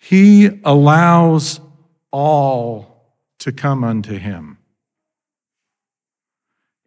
[0.06, 1.60] He allows
[2.10, 4.58] all to come unto him.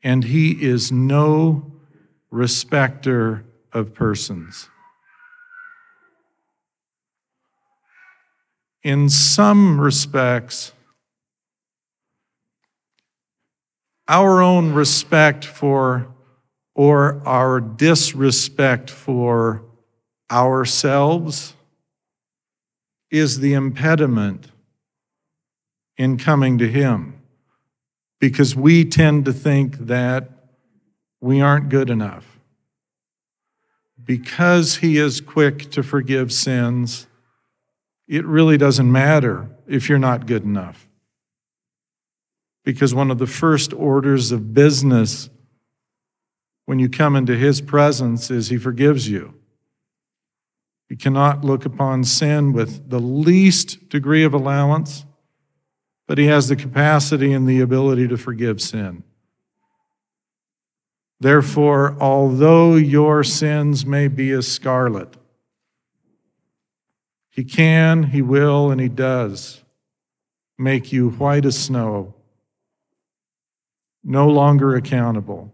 [0.03, 1.71] And he is no
[2.29, 4.69] respecter of persons.
[8.83, 10.73] In some respects,
[14.07, 16.07] our own respect for
[16.75, 19.63] or our disrespect for
[20.29, 21.55] ourselves
[23.09, 24.51] is the impediment
[25.97, 27.21] in coming to Him
[28.19, 30.29] because we tend to think that
[31.21, 32.39] we aren't good enough.
[34.03, 37.07] Because He is quick to forgive sins,
[38.07, 40.83] it really doesn't matter if you're not good enough.
[42.63, 45.29] because one of the first orders of business
[46.65, 49.33] when you come into his presence is he forgives you.
[50.89, 55.05] You cannot look upon sin with the least degree of allowance,
[56.07, 59.03] but he has the capacity and the ability to forgive sin.
[61.19, 65.17] Therefore, although your sins may be as scarlet,
[67.29, 69.63] he can, he will, and he does
[70.57, 72.15] make you white as snow,
[74.03, 75.53] no longer accountable.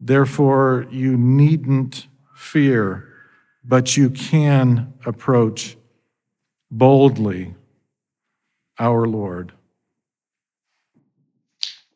[0.00, 3.11] Therefore, you needn't fear,
[3.64, 5.76] but you can approach
[6.70, 7.54] boldly
[8.78, 9.52] our Lord.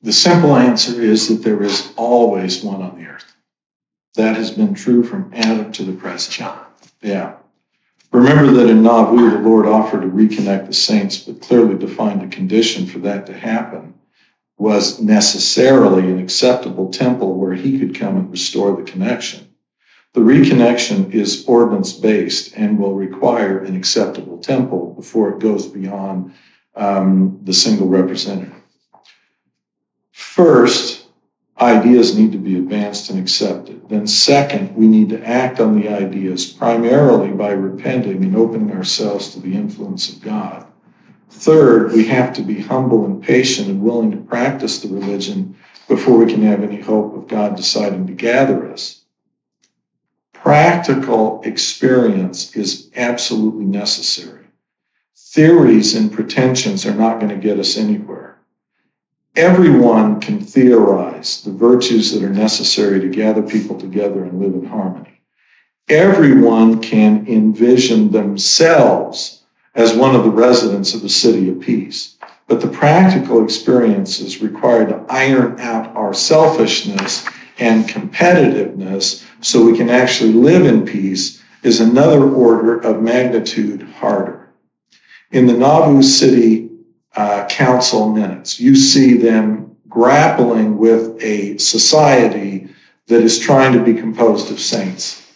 [0.02, 3.36] The simple answer is that there is always one on the earth.
[4.14, 6.34] That has been true from Adam to the present.
[6.34, 6.64] John.
[7.02, 7.34] Yeah.
[8.12, 12.28] Remember that in Nauvoo, the Lord offered to reconnect the saints, but clearly defined a
[12.28, 13.94] condition for that to happen
[14.58, 19.46] was necessarily an acceptable temple where he could come and restore the connection.
[20.16, 26.32] The reconnection is ordinance based and will require an acceptable temple before it goes beyond
[26.74, 28.62] um, the single representative.
[30.12, 31.04] First,
[31.60, 33.86] ideas need to be advanced and accepted.
[33.90, 39.34] Then, second, we need to act on the ideas primarily by repenting and opening ourselves
[39.34, 40.66] to the influence of God.
[41.28, 45.54] Third, we have to be humble and patient and willing to practice the religion
[45.88, 49.02] before we can have any hope of God deciding to gather us.
[50.46, 54.44] Practical experience is absolutely necessary.
[55.16, 58.38] Theories and pretensions are not going to get us anywhere.
[59.34, 64.64] Everyone can theorize the virtues that are necessary to gather people together and live in
[64.64, 65.20] harmony.
[65.88, 69.42] Everyone can envision themselves
[69.74, 72.18] as one of the residents of the city of peace.
[72.46, 77.26] But the practical experiences required to iron out our selfishness
[77.58, 84.52] and competitiveness so we can actually live in peace is another order of magnitude harder.
[85.32, 86.70] In the Nauvoo City
[87.16, 92.68] uh, Council minutes, you see them grappling with a society
[93.06, 95.26] that is trying to be composed of saints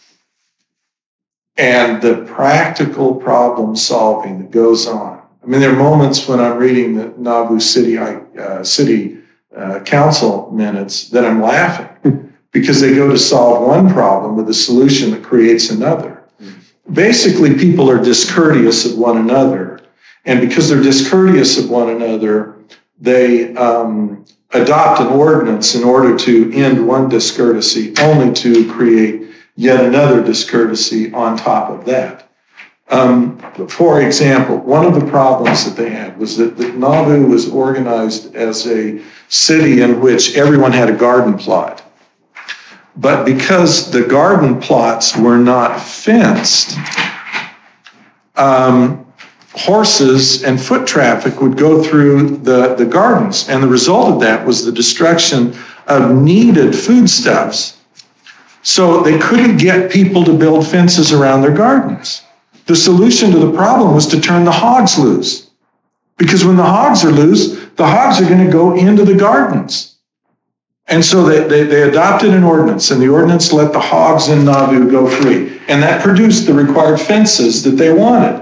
[1.57, 5.21] and the practical problem solving that goes on.
[5.43, 9.20] I mean, there are moments when I'm reading the Nauvoo City uh, City
[9.55, 14.53] uh, Council minutes that I'm laughing because they go to solve one problem with a
[14.53, 16.23] solution that creates another.
[16.91, 19.81] Basically, people are discourteous of one another,
[20.25, 22.57] and because they're discourteous of one another,
[22.99, 29.83] they um, adopt an ordinance in order to end one discourtesy, only to create yet
[29.85, 32.30] another discourtesy on top of that.
[32.91, 33.39] Um,
[33.69, 38.35] for example, one of the problems that they had was that, that Nauvoo was organized
[38.35, 41.83] as a city in which everyone had a garden plot.
[42.97, 46.77] But because the garden plots were not fenced,
[48.35, 49.05] um,
[49.53, 53.47] horses and foot traffic would go through the, the gardens.
[53.47, 55.55] And the result of that was the destruction
[55.87, 57.77] of needed foodstuffs
[58.63, 62.21] so they couldn't get people to build fences around their gardens.
[62.71, 65.49] The solution to the problem was to turn the hogs loose.
[66.17, 69.97] Because when the hogs are loose, the hogs are going to go into the gardens.
[70.87, 74.45] And so they, they, they, adopted an ordinance, and the ordinance let the hogs in
[74.45, 75.59] Nauvoo go free.
[75.67, 78.41] And that produced the required fences that they wanted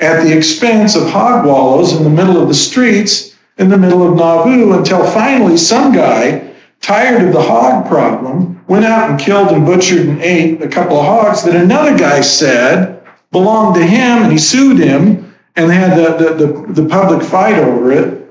[0.00, 4.08] at the expense of hog wallows in the middle of the streets in the middle
[4.08, 6.50] of Nauvoo until finally some guy,
[6.80, 10.98] tired of the hog problem, went out and killed and butchered and ate a couple
[10.98, 12.95] of hogs that another guy said
[13.36, 17.22] belonged to him, and he sued him, and they had the, the, the, the public
[17.22, 18.26] fight over it.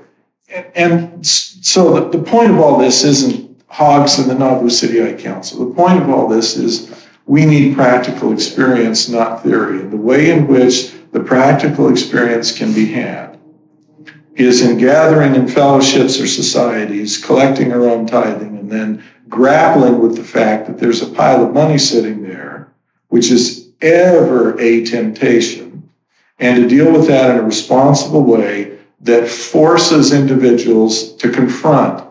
[0.48, 5.22] And, and so the, the point of all this isn't hogs and the Nauvoo City
[5.22, 5.68] Council.
[5.68, 9.80] The point of all this is we need practical experience, not theory.
[9.80, 13.38] And the way in which the practical experience can be had
[14.34, 20.16] is in gathering in fellowships or societies, collecting our own tithing, and then grappling with
[20.16, 22.72] the fact that there's a pile of money sitting there,
[23.08, 25.88] which is ever a temptation,
[26.38, 32.06] and to deal with that in a responsible way that forces individuals to confront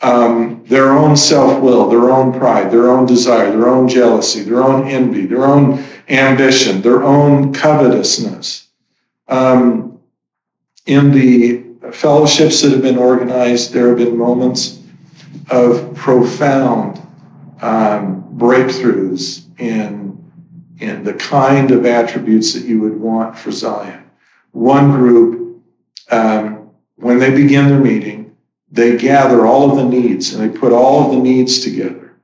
[0.00, 4.62] um, their own self will, their own pride, their own desire, their own jealousy, their
[4.62, 8.68] own envy, their own ambition, their own covetousness.
[9.26, 9.98] Um,
[10.86, 14.80] in the fellowships that have been organized, there have been moments
[15.50, 17.00] of profound
[17.60, 20.17] um, breakthroughs in,
[20.80, 24.10] in the kind of attributes that you would want for Zion.
[24.52, 25.62] One group
[26.10, 28.34] um, when they begin their meeting,
[28.70, 32.16] they gather all of the needs and they put all of the needs together.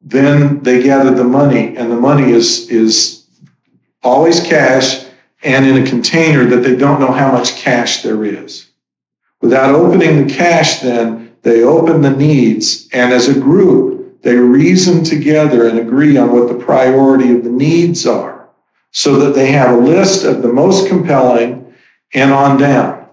[0.00, 3.24] Then they gather the money, and the money is, is
[4.02, 5.04] always cash
[5.44, 8.66] and in a container that they don't know how much cash there is.
[9.40, 15.02] Without opening the cash, then they open the needs, and as a group, they reason
[15.02, 18.48] together and agree on what the priority of the needs are
[18.92, 21.74] so that they have a list of the most compelling
[22.14, 23.08] and on down.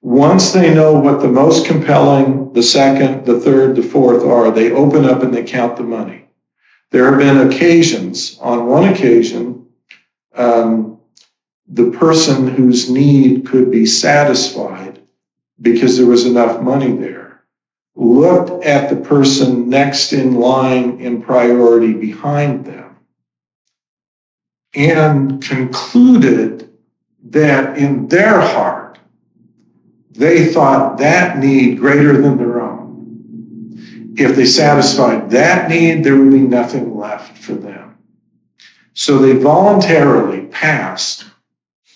[0.00, 4.70] Once they know what the most compelling, the second, the third, the fourth are, they
[4.70, 6.24] open up and they count the money.
[6.90, 9.64] There have been occasions, on one occasion,
[10.34, 10.98] um,
[11.66, 15.00] the person whose need could be satisfied
[15.60, 17.21] because there was enough money there
[17.94, 22.96] looked at the person next in line in priority behind them
[24.74, 26.70] and concluded
[27.22, 28.98] that in their heart
[30.10, 34.14] they thought that need greater than their own.
[34.16, 37.96] If they satisfied that need, there would be nothing left for them.
[38.92, 41.31] So they voluntarily passed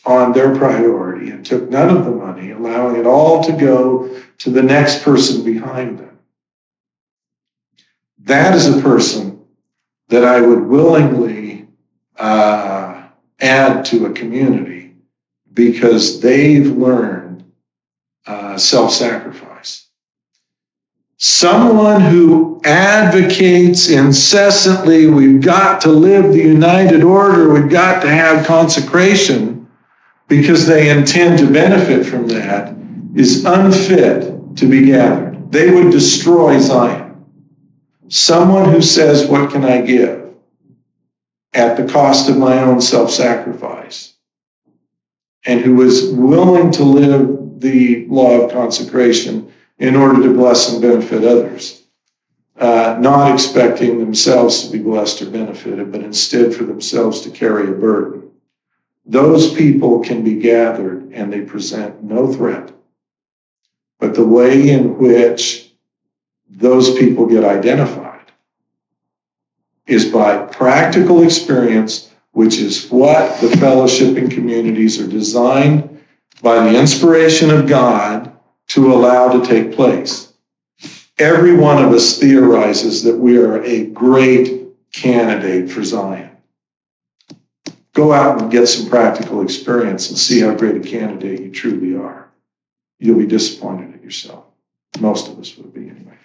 [0.07, 4.51] on their priority and took none of the money, allowing it all to go to
[4.51, 6.19] the next person behind them.
[8.21, 9.45] That is a person
[10.09, 11.67] that I would willingly
[12.17, 13.03] uh,
[13.41, 14.95] add to a community
[15.53, 17.45] because they've learned
[18.27, 19.89] uh, self sacrifice.
[21.19, 28.47] Someone who advocates incessantly, we've got to live the united order, we've got to have
[28.47, 29.56] consecration
[30.29, 32.75] because they intend to benefit from that
[33.15, 35.51] is unfit to be gathered.
[35.51, 37.25] They would destroy Zion.
[38.09, 40.27] Someone who says, What can I give?
[41.57, 44.13] at the cost of my own self sacrifice,
[45.47, 50.83] and who is willing to live the law of consecration in order to bless and
[50.83, 51.87] benefit others,
[52.59, 57.69] uh, not expecting themselves to be blessed or benefited, but instead for themselves to carry
[57.69, 58.26] a burden.
[59.07, 62.73] Those people can be gathered and they present no threat.
[64.01, 65.73] But the way in which
[66.49, 68.33] those people get identified
[69.87, 76.05] is by practical experience, which is what the fellowshipping communities are designed
[76.43, 78.37] by the inspiration of God
[78.69, 80.33] to allow to take place.
[81.19, 86.36] Every one of us theorizes that we are a great candidate for Zion.
[87.97, 91.97] Go out and get some practical experience and see how great a candidate you truly
[91.97, 92.29] are.
[92.99, 94.45] You'll be disappointed in yourself.
[95.01, 96.19] Most of us would be anyway.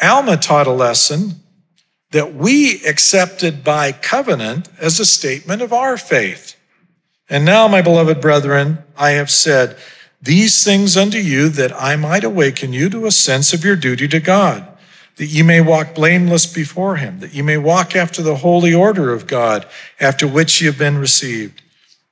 [0.00, 1.42] Alma taught a lesson
[2.12, 6.56] that we accepted by covenant as a statement of our faith.
[7.28, 9.76] And now, my beloved brethren, I have said
[10.22, 14.08] these things unto you that I might awaken you to a sense of your duty
[14.08, 14.73] to God
[15.16, 19.12] that you may walk blameless before him, that you may walk after the holy order
[19.12, 19.66] of God,
[20.00, 21.62] after which you have been received.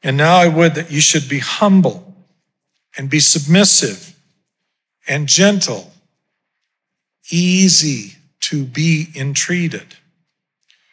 [0.02, 2.14] And now I would that you should be humble
[2.96, 4.16] and be submissive
[5.08, 5.92] and gentle,
[7.30, 9.96] easy to be entreated,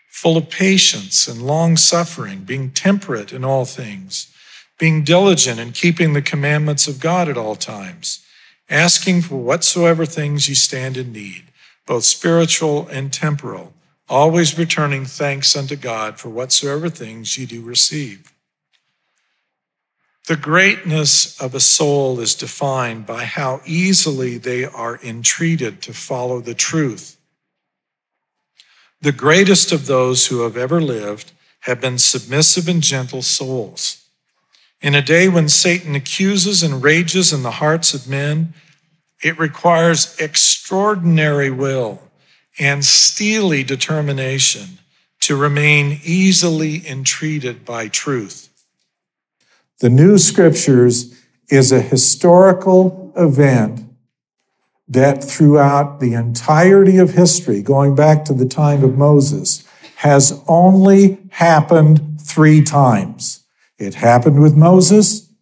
[0.10, 4.34] full of patience and long suffering, being temperate in all things,
[4.80, 8.26] being diligent in keeping the commandments of God at all times,
[8.70, 11.49] asking for whatsoever things you stand in need
[11.90, 13.74] both spiritual and temporal,
[14.08, 18.32] always returning thanks unto God for whatsoever things ye do receive.
[20.28, 26.42] The greatness of a soul is defined by how easily they are entreated to follow
[26.42, 27.18] the truth.
[29.02, 31.32] The greatest of those who have ever lived
[31.62, 34.06] have been submissive and gentle souls.
[34.80, 38.54] In a day when Satan accuses and rages in the hearts of men,
[39.24, 40.16] it requires
[40.70, 42.00] extraordinary will
[42.60, 44.78] and steely determination
[45.20, 48.50] to remain easily entreated by truth.
[49.80, 53.82] The New Scriptures is a historical event
[54.88, 61.18] that throughout the entirety of history, going back to the time of Moses, has only
[61.32, 63.44] happened three times.
[63.80, 65.34] It happened with Moses,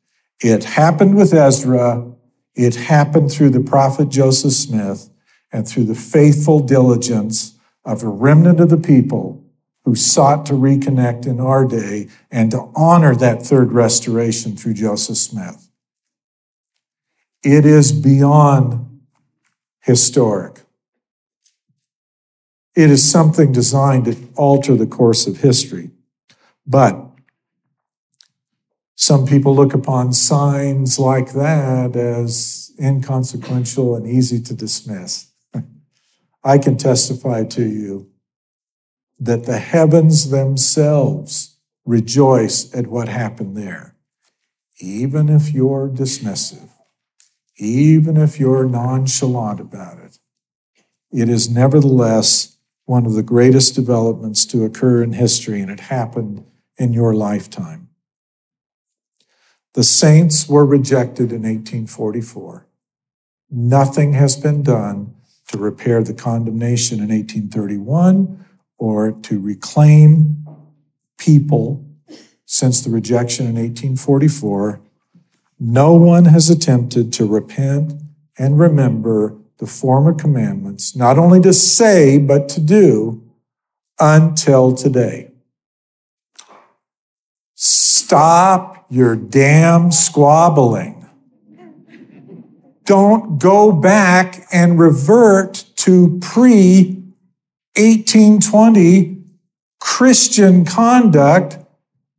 [0.41, 2.13] it happened with Ezra,
[2.55, 5.09] it happened through the prophet Joseph Smith
[5.57, 9.43] and through the faithful diligence of a remnant of the people
[9.85, 15.17] who sought to reconnect in our day and to honor that third restoration through Joseph
[15.17, 15.71] Smith.
[17.41, 19.01] It is beyond
[19.79, 20.61] historic.
[22.75, 25.89] It is something designed to alter the course of history.
[26.67, 27.07] But
[28.99, 35.26] Some people look upon signs like that as inconsequential and easy to dismiss.
[36.47, 38.09] I can testify to you
[39.19, 43.97] that the heavens themselves rejoice at what happened there,
[44.79, 46.69] even if you're dismissive,
[47.57, 50.19] even if you're nonchalant about it.
[51.11, 56.45] It is nevertheless one of the greatest developments to occur in history, and it happened
[56.77, 57.89] in your lifetime.
[59.73, 62.65] The saints were rejected in 1844.
[63.51, 65.13] Nothing has been done
[65.47, 68.45] to repair the condemnation in 1831
[68.77, 70.45] or to reclaim
[71.17, 71.83] people
[72.45, 74.81] since the rejection in 1844.
[75.59, 77.93] No one has attempted to repent
[78.37, 83.23] and remember the former commandments, not only to say, but to do
[83.99, 85.31] until today.
[87.55, 91.06] Stop your damn squabbling.
[92.87, 97.03] Don't go back and revert to pre
[97.75, 99.23] 1820
[99.79, 101.57] Christian conduct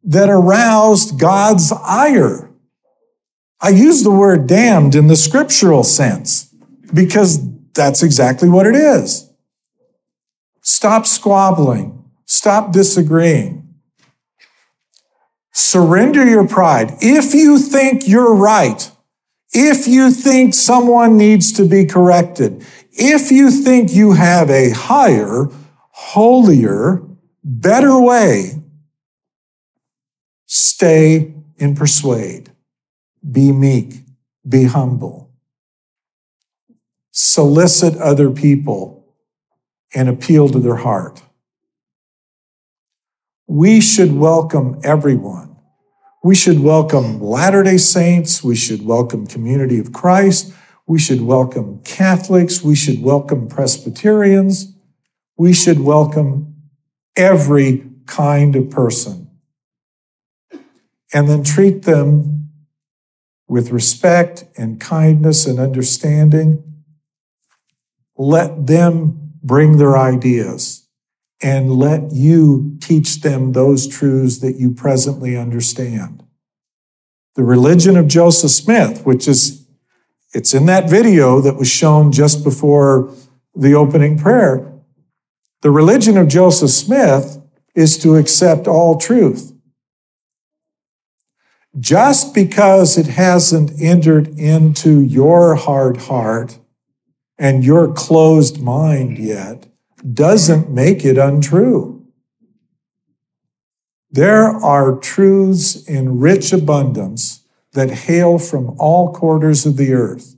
[0.04, 2.50] that aroused God's ire.
[3.62, 6.54] I use the word damned in the scriptural sense
[6.92, 7.40] because
[7.72, 9.32] that's exactly what it is.
[10.60, 12.04] Stop squabbling.
[12.26, 13.74] Stop disagreeing.
[15.50, 16.92] Surrender your pride.
[17.00, 18.90] If you think you're right,
[19.52, 25.46] if you think someone needs to be corrected, if you think you have a higher,
[25.90, 27.02] holier,
[27.42, 28.62] better way,
[30.46, 32.52] stay in persuade.
[33.30, 33.94] Be meek.
[34.48, 35.30] Be humble.
[37.10, 39.14] Solicit other people
[39.94, 41.22] and appeal to their heart.
[43.46, 45.47] We should welcome everyone.
[46.22, 48.42] We should welcome Latter day Saints.
[48.42, 50.52] We should welcome Community of Christ.
[50.84, 52.60] We should welcome Catholics.
[52.60, 54.74] We should welcome Presbyterians.
[55.36, 56.56] We should welcome
[57.16, 59.30] every kind of person.
[61.14, 62.50] And then treat them
[63.46, 66.82] with respect and kindness and understanding.
[68.16, 70.77] Let them bring their ideas
[71.40, 76.24] and let you teach them those truths that you presently understand.
[77.36, 79.66] The religion of Joseph Smith, which is
[80.34, 83.14] it's in that video that was shown just before
[83.54, 84.72] the opening prayer.
[85.62, 87.40] The religion of Joseph Smith
[87.74, 89.52] is to accept all truth.
[91.78, 96.58] Just because it hasn't entered into your hard heart
[97.38, 99.67] and your closed mind yet
[100.14, 102.06] doesn't make it untrue.
[104.10, 110.34] There are truths in rich abundance that hail from all quarters of the earth.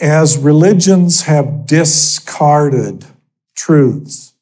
[0.00, 3.04] As religions have discarded
[3.56, 4.34] truths,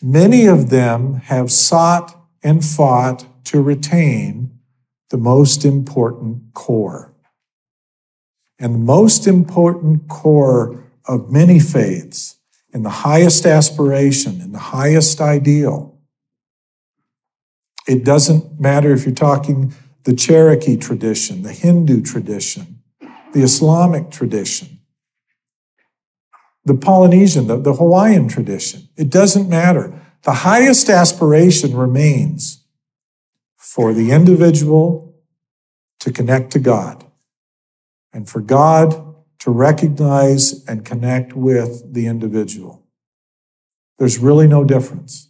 [0.00, 4.58] many of them have sought and fought to retain
[5.10, 7.07] the most important core.
[8.58, 12.36] And the most important core of many faiths,
[12.72, 15.98] and the highest aspiration, and the highest ideal,
[17.86, 22.82] it doesn't matter if you're talking the Cherokee tradition, the Hindu tradition,
[23.32, 24.80] the Islamic tradition,
[26.64, 28.88] the Polynesian, the, the Hawaiian tradition.
[28.96, 29.98] It doesn't matter.
[30.22, 32.64] The highest aspiration remains
[33.56, 35.14] for the individual
[36.00, 37.07] to connect to God
[38.12, 42.84] and for God to recognize and connect with the individual.
[43.98, 45.28] There's really no difference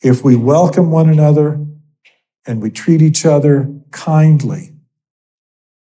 [0.00, 1.64] if we welcome one another
[2.46, 4.74] and we treat each other kindly,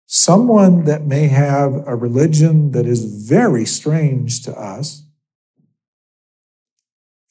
[0.08, 5.04] someone that may have a religion that is very strange to us,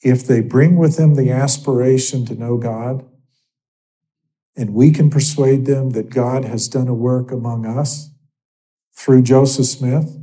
[0.01, 3.05] if they bring with them the aspiration to know God,
[4.59, 8.11] and we can persuade them that God has done a work among us
[8.93, 10.17] through Joseph Smith,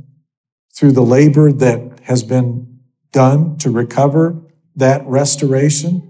[0.73, 2.79] through the labor that has been
[3.11, 4.39] done to recover
[4.75, 6.07] that restoration,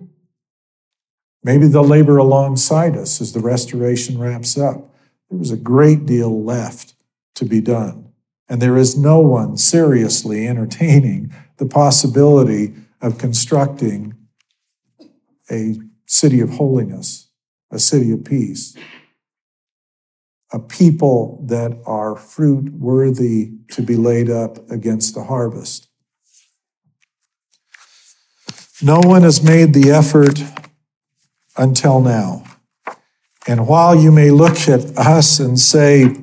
[1.47, 4.93] Maybe they'll labor alongside us as the restoration wraps up.
[5.29, 6.93] There was a great deal left
[7.35, 8.11] to be done.
[8.49, 14.13] And there is no one seriously entertaining the possibility of constructing
[15.49, 15.75] a
[16.05, 17.26] city of holiness,
[17.71, 18.75] a city of peace,
[20.51, 25.87] a people that are fruit worthy to be laid up against the harvest.
[28.81, 30.41] No one has made the effort
[31.57, 32.43] until now.
[33.47, 36.15] And while you may look at us and say,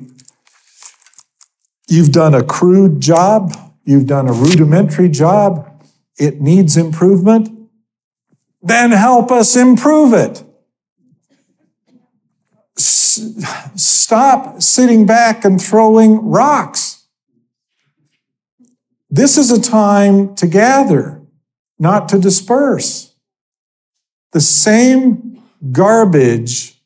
[1.87, 5.83] you've done a crude job, you've done a rudimentary job,
[6.17, 7.49] it needs improvement,
[8.61, 10.43] then help us improve it.
[12.77, 17.05] Stop sitting back and throwing rocks.
[19.09, 21.21] This is a time to gather,
[21.79, 23.15] not to disperse.
[24.33, 26.81] The same garbage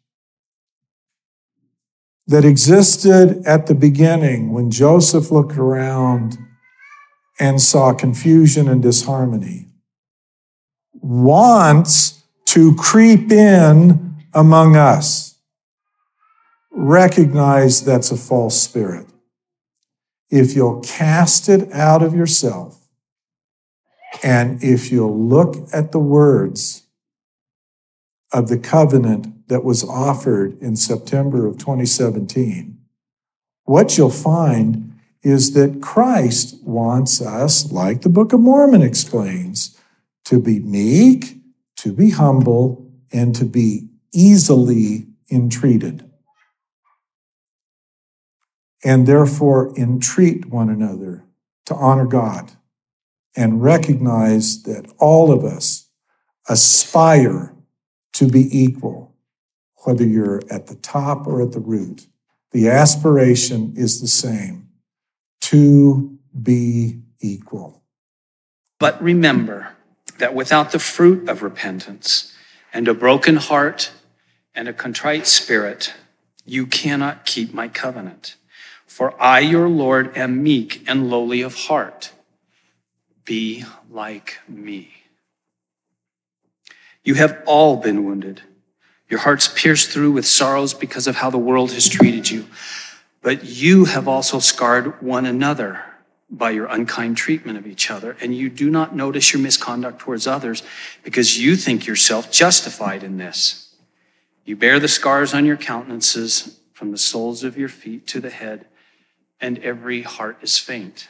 [2.27, 6.37] that existed at the beginning when Joseph looked around
[7.39, 9.69] and saw confusion and disharmony
[10.93, 15.28] wants to creep in among us.
[16.72, 19.07] Recognize that's a false spirit.
[20.30, 22.88] If you'll cast it out of yourself,
[24.24, 26.84] and if you'll look at the words
[28.32, 32.78] of the covenant that was offered in September of 2017,
[33.65, 39.78] what you'll find is that Christ wants us, like the Book of Mormon explains,
[40.26, 41.38] to be meek,
[41.78, 46.09] to be humble, and to be easily entreated.
[48.84, 51.25] And therefore, entreat one another
[51.65, 52.51] to honor God
[53.36, 55.89] and recognize that all of us
[56.47, 57.53] aspire
[58.13, 59.15] to be equal,
[59.84, 62.07] whether you're at the top or at the root.
[62.51, 64.69] The aspiration is the same
[65.41, 67.84] to be equal.
[68.80, 69.75] But remember,
[70.19, 72.34] that without the fruit of repentance
[72.71, 73.91] and a broken heart
[74.53, 75.93] and a contrite spirit,
[76.45, 78.36] you cannot keep my covenant.
[78.99, 82.11] For I, your Lord, am meek and lowly of heart.
[83.23, 84.91] Be like me.
[87.05, 88.41] You have all been wounded,
[89.07, 92.47] your hearts pierced through with sorrows because of how the world has treated you.
[93.21, 95.81] But you have also scarred one another
[96.29, 100.27] by your unkind treatment of each other, and you do not notice your misconduct towards
[100.27, 100.61] others
[101.03, 103.73] because you think yourself justified in this.
[104.43, 108.29] You bear the scars on your countenances from the soles of your feet to the
[108.29, 108.65] head,
[109.41, 111.07] and every heart is faint.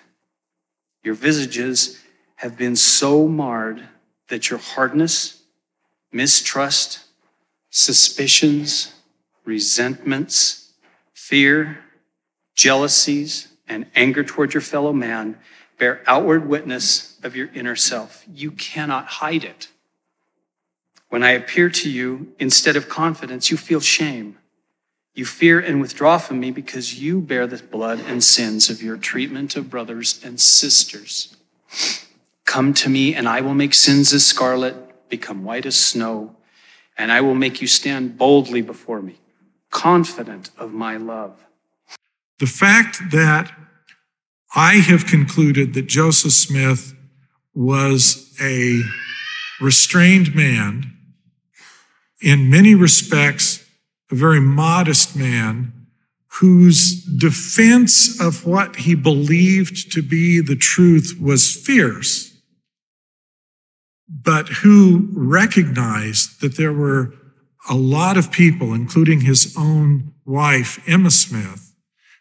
[1.03, 2.01] Your visages
[2.35, 3.87] have been so marred
[4.29, 5.41] that your hardness,
[6.11, 7.01] mistrust,
[7.69, 8.93] suspicions,
[9.45, 10.71] resentments,
[11.13, 11.79] fear,
[12.55, 15.37] jealousies, and anger toward your fellow man
[15.77, 18.25] bear outward witness of your inner self.
[18.33, 19.69] You cannot hide it.
[21.09, 24.37] When I appear to you, instead of confidence, you feel shame.
[25.19, 28.95] You fear and withdraw from me because you bear the blood and sins of your
[28.95, 31.35] treatment of brothers and sisters.
[32.45, 34.77] Come to me, and I will make sins as scarlet
[35.09, 36.37] become white as snow,
[36.97, 39.17] and I will make you stand boldly before me,
[39.71, 41.35] confident of my love.
[42.39, 43.51] The fact that
[44.55, 46.95] I have concluded that Joseph Smith
[47.53, 48.83] was a
[49.59, 50.93] restrained man,
[52.21, 53.58] in many respects,
[54.11, 55.73] a very modest man
[56.39, 62.37] whose defense of what he believed to be the truth was fierce,
[64.07, 67.13] but who recognized that there were
[67.69, 71.73] a lot of people, including his own wife, Emma Smith,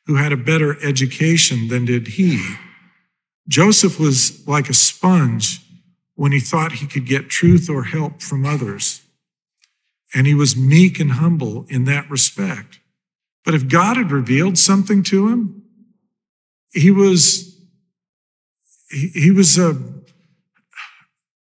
[0.06, 2.56] who had a better education than did he.
[3.46, 5.60] Joseph was like a sponge
[6.14, 9.02] when he thought he could get truth or help from others.
[10.14, 12.80] And he was meek and humble in that respect.
[13.44, 15.62] But if God had revealed something to him,
[16.72, 17.60] he was,
[18.90, 19.76] he, he was a,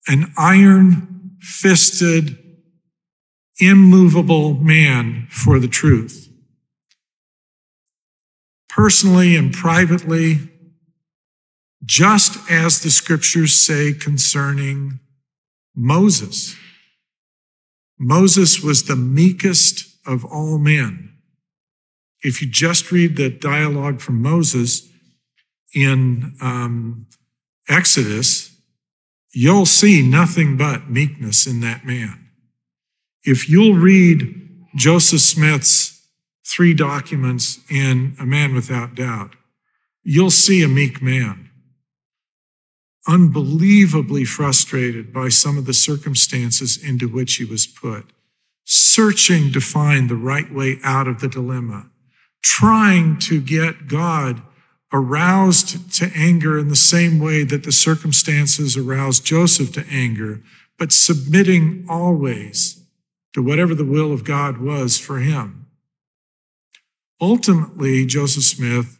[0.07, 2.37] an iron fisted,
[3.59, 6.23] immovable man for the truth
[8.73, 10.39] personally and privately,
[11.85, 14.99] just as the scriptures say concerning
[15.75, 16.55] Moses.
[18.03, 21.13] Moses was the meekest of all men.
[22.21, 24.89] If you just read the dialogue from Moses
[25.73, 27.07] in um,
[27.69, 28.55] Exodus,
[29.31, 32.27] you'll see nothing but meekness in that man.
[33.23, 36.05] If you'll read Joseph Smith's
[36.45, 39.37] three documents in A Man Without Doubt,
[40.03, 41.42] you'll see a meek man,
[43.07, 48.11] unbelievably frustrated by some of the circumstances into which he was put,
[48.65, 51.89] searching to find the right way out of the dilemma,
[52.41, 54.41] trying to get God
[54.93, 60.41] aroused to anger in the same way that the circumstances aroused Joseph to anger,
[60.77, 62.85] but submitting always
[63.33, 65.65] to whatever the will of God was for him.
[67.19, 68.99] Ultimately, Joseph Smith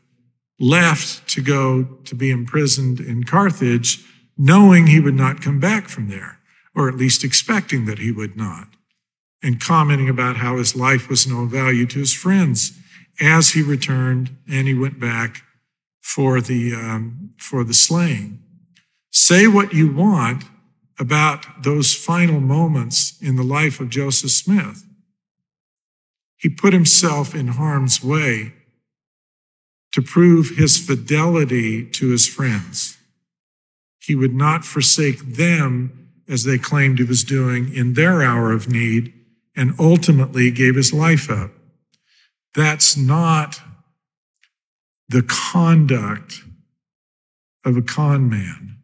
[0.60, 4.04] left to go to be imprisoned in Carthage,
[4.38, 6.40] knowing he would not come back from there,
[6.76, 8.68] or at least expecting that he would not,
[9.42, 12.78] and commenting about how his life was no value to his friends
[13.22, 15.44] as he returned and he went back
[16.02, 18.40] for the um, for the slaying.
[19.12, 20.44] Say what you want
[21.00, 24.86] about those final moments in the life of Joseph Smith.
[26.38, 28.54] He put himself in harm's way
[29.94, 32.98] to prove his fidelity to his friends.
[34.00, 38.68] He would not forsake them as they claimed he was doing in their hour of
[38.68, 39.14] need
[39.56, 41.52] and ultimately gave his life up.
[42.56, 43.62] That's not
[45.08, 46.42] the conduct
[47.64, 48.80] of a con man.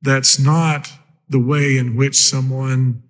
[0.00, 0.90] That's not
[1.28, 3.02] the way in which someone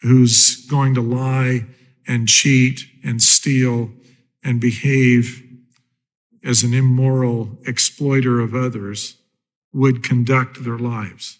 [0.00, 1.66] who's going to lie
[2.06, 3.90] and cheat and steal
[4.42, 5.49] and behave
[6.44, 9.16] as an immoral exploiter of others
[9.72, 11.38] would conduct their lives.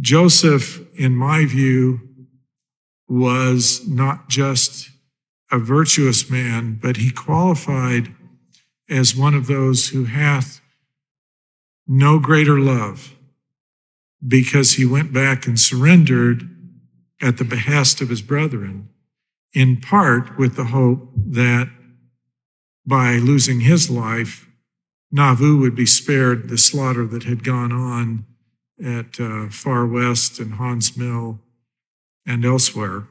[0.00, 2.00] Joseph, in my view,
[3.08, 4.90] was not just
[5.50, 8.14] a virtuous man, but he qualified
[8.88, 10.60] as one of those who hath
[11.86, 13.16] no greater love
[14.26, 16.48] because he went back and surrendered
[17.20, 18.88] at the behest of his brethren,
[19.52, 21.68] in part with the hope that
[22.86, 24.48] by losing his life,
[25.12, 28.24] Nauvoo would be spared the slaughter that had gone on
[28.82, 31.40] at uh, Far West and Haun's Mill
[32.26, 33.04] and elsewhere.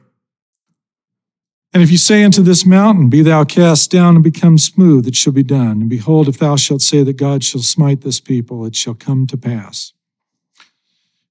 [1.72, 5.14] And if you say unto this mountain, Be thou cast down and become smooth, it
[5.14, 5.82] shall be done.
[5.82, 9.26] And behold, if thou shalt say that God shall smite this people, it shall come
[9.28, 9.92] to pass.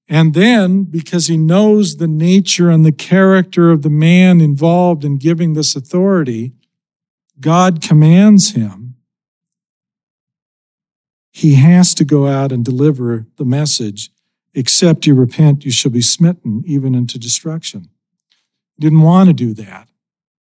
[0.08, 5.18] And then, because he knows the nature and the character of the man involved in
[5.18, 6.52] giving this authority,
[7.40, 8.96] God commands him.
[11.32, 14.10] He has to go out and deliver the message
[14.52, 17.88] except you repent, you shall be smitten, even into destruction.
[18.74, 19.88] He didn't want to do that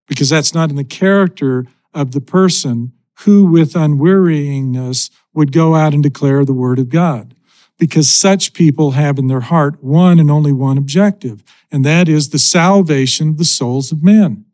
[0.07, 5.93] because that's not in the character of the person who, with unwearyingness, would go out
[5.93, 7.35] and declare the word of God.
[7.77, 12.29] Because such people have in their heart one and only one objective, and that is
[12.29, 14.45] the salvation of the souls of men.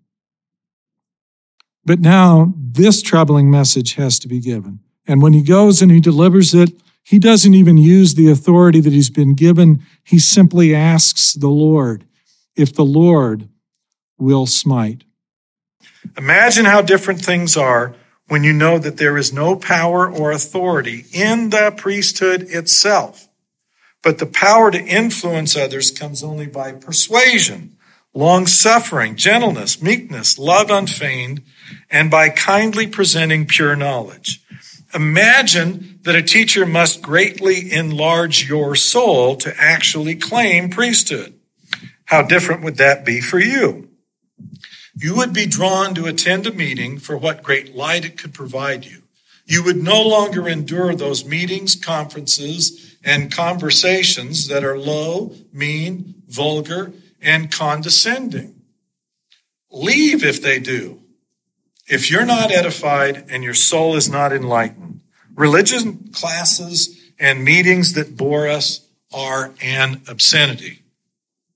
[1.85, 4.79] But now this troubling message has to be given.
[5.07, 6.71] And when he goes and he delivers it,
[7.03, 9.85] he doesn't even use the authority that he's been given.
[10.03, 12.05] He simply asks the Lord
[12.55, 13.47] if the Lord
[14.17, 15.03] will smite.
[16.17, 17.95] Imagine how different things are
[18.27, 23.27] when you know that there is no power or authority in the priesthood itself.
[24.01, 27.74] But the power to influence others comes only by persuasion,
[28.15, 31.43] long suffering, gentleness, meekness, love unfeigned,
[31.91, 34.41] and by kindly presenting pure knowledge.
[34.93, 41.37] Imagine that a teacher must greatly enlarge your soul to actually claim priesthood.
[42.05, 43.89] How different would that be for you?
[44.95, 48.85] You would be drawn to attend a meeting for what great light it could provide
[48.85, 49.01] you.
[49.45, 56.93] You would no longer endure those meetings, conferences, and conversations that are low, mean, vulgar,
[57.25, 58.61] and condescending.
[59.71, 61.01] Leave if they do.
[61.87, 65.01] If you're not edified and your soul is not enlightened,
[65.35, 70.83] religion classes and meetings that bore us are an obscenity.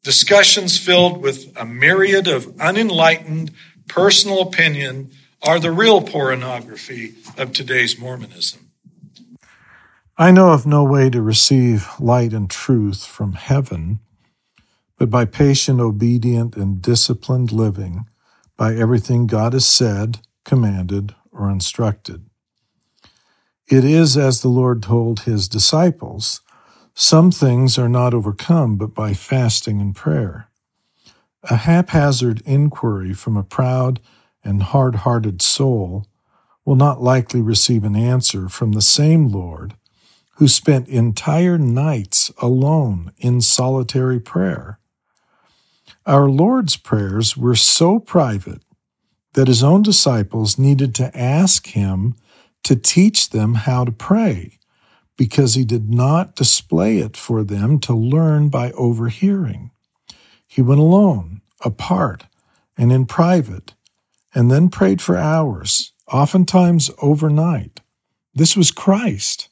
[0.03, 3.51] Discussions filled with a myriad of unenlightened
[3.87, 5.11] personal opinion
[5.41, 8.71] are the real pornography of today's Mormonism.
[10.17, 13.99] I know of no way to receive light and truth from heaven,
[14.99, 18.05] but by patient, obedient, and disciplined living,
[18.57, 22.25] by everything God has said, commanded, or instructed.
[23.67, 26.41] It is as the Lord told his disciples
[26.93, 30.49] some things are not overcome but by fasting and prayer.
[31.43, 34.01] A haphazard inquiry from a proud
[34.43, 36.05] and hard hearted soul
[36.65, 39.75] will not likely receive an answer from the same Lord
[40.35, 44.78] who spent entire nights alone in solitary prayer.
[46.09, 48.63] Our Lord's prayers were so private
[49.33, 52.15] that his own disciples needed to ask him
[52.63, 54.57] to teach them how to pray
[55.17, 59.69] because he did not display it for them to learn by overhearing.
[60.47, 62.25] He went alone, apart,
[62.75, 63.75] and in private,
[64.33, 67.81] and then prayed for hours, oftentimes overnight.
[68.33, 69.49] This was Christ.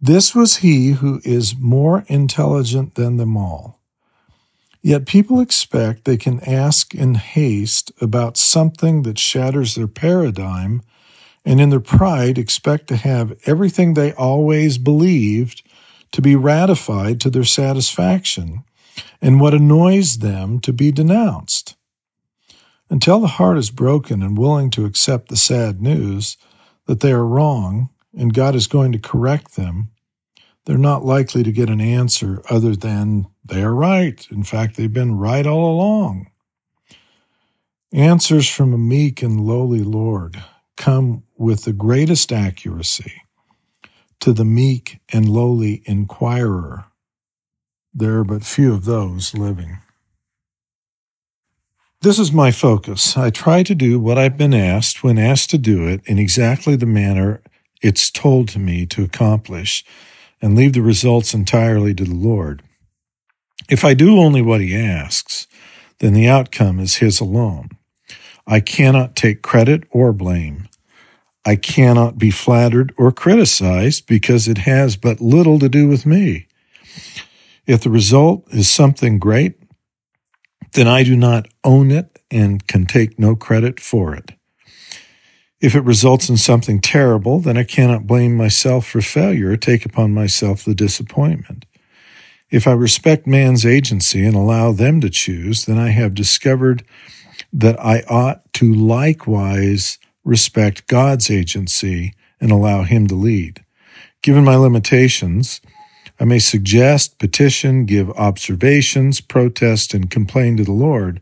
[0.00, 3.83] This was he who is more intelligent than them all.
[4.84, 10.82] Yet people expect they can ask in haste about something that shatters their paradigm,
[11.42, 15.62] and in their pride expect to have everything they always believed
[16.12, 18.62] to be ratified to their satisfaction,
[19.22, 21.76] and what annoys them to be denounced.
[22.90, 26.36] Until the heart is broken and willing to accept the sad news
[26.84, 29.88] that they are wrong and God is going to correct them,
[30.66, 34.26] they're not likely to get an answer other than they are right.
[34.30, 36.30] In fact, they've been right all along.
[37.92, 40.42] Answers from a meek and lowly Lord
[40.76, 43.22] come with the greatest accuracy
[44.20, 46.86] to the meek and lowly inquirer.
[47.92, 49.78] There are but few of those living.
[52.00, 53.16] This is my focus.
[53.16, 56.76] I try to do what I've been asked when asked to do it in exactly
[56.76, 57.42] the manner
[57.80, 59.84] it's told to me to accomplish
[60.42, 62.62] and leave the results entirely to the Lord.
[63.68, 65.46] If I do only what he asks,
[66.00, 67.70] then the outcome is his alone.
[68.46, 70.68] I cannot take credit or blame.
[71.46, 76.46] I cannot be flattered or criticized because it has but little to do with me.
[77.66, 79.54] If the result is something great,
[80.72, 84.32] then I do not own it and can take no credit for it.
[85.60, 89.86] If it results in something terrible, then I cannot blame myself for failure or take
[89.86, 91.64] upon myself the disappointment.
[92.50, 96.84] If I respect man's agency and allow them to choose, then I have discovered
[97.52, 103.64] that I ought to likewise respect God's agency and allow Him to lead.
[104.22, 105.60] Given my limitations,
[106.20, 111.20] I may suggest, petition, give observations, protest, and complain to the Lord,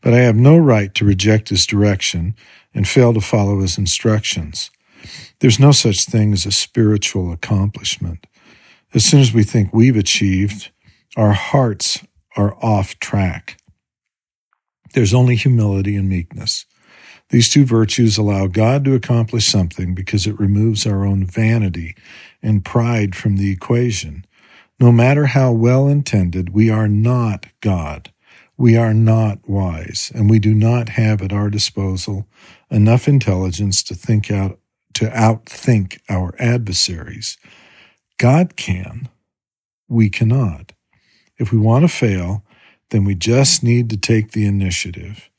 [0.00, 2.34] but I have no right to reject His direction
[2.74, 4.70] and fail to follow his instructions.
[5.38, 8.26] There's no such thing as a spiritual accomplishment.
[8.94, 10.70] As soon as we think we've achieved,
[11.16, 12.04] our hearts
[12.36, 13.60] are off track.
[14.92, 16.64] There's only humility and meekness.
[17.30, 21.96] These two virtues allow God to accomplish something because it removes our own vanity
[22.40, 24.24] and pride from the equation.
[24.78, 28.12] No matter how well intended, we are not God.
[28.56, 32.28] We are not wise, and we do not have at our disposal
[32.70, 34.60] enough intelligence to think out
[34.92, 37.36] to outthink our adversaries.
[38.18, 39.08] God can.
[39.88, 40.72] We cannot.
[41.38, 42.44] If we want to fail,
[42.90, 45.30] then we just need to take the initiative.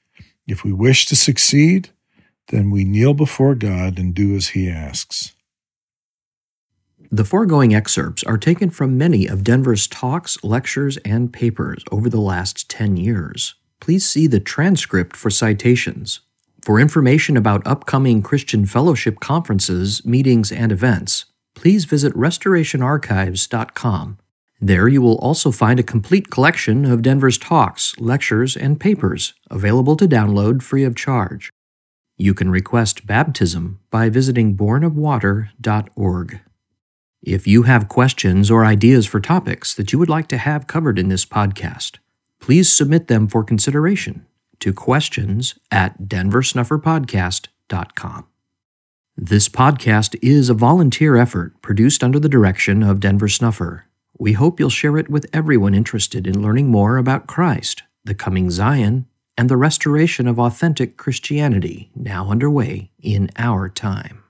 [0.48, 1.90] If we wish to succeed,
[2.50, 5.34] then we kneel before God and do as He asks.
[7.12, 12.20] The foregoing excerpts are taken from many of Denver's talks, lectures, and papers over the
[12.20, 13.56] last 10 years.
[13.80, 16.22] Please see the transcript for citations.
[16.62, 24.18] For information about upcoming Christian Fellowship conferences, meetings, and events, please visit restorationarchives.com.
[24.62, 29.98] There you will also find a complete collection of Denver's talks, lectures, and papers available
[29.98, 31.52] to download free of charge.
[32.18, 36.40] You can request baptism by visiting bornofwater.org.
[37.22, 40.98] If you have questions or ideas for topics that you would like to have covered
[41.00, 41.98] in this podcast,
[42.40, 44.26] please submit them for consideration
[44.60, 48.28] to questions at denversnufferpodcast.com.
[49.18, 53.86] This podcast is a volunteer effort produced under the direction of Denver Snuffer.
[54.20, 58.52] We hope you'll share it with everyone interested in learning more about Christ, the coming
[58.52, 59.06] Zion,
[59.38, 64.25] and the restoration of authentic Christianity now underway in our time.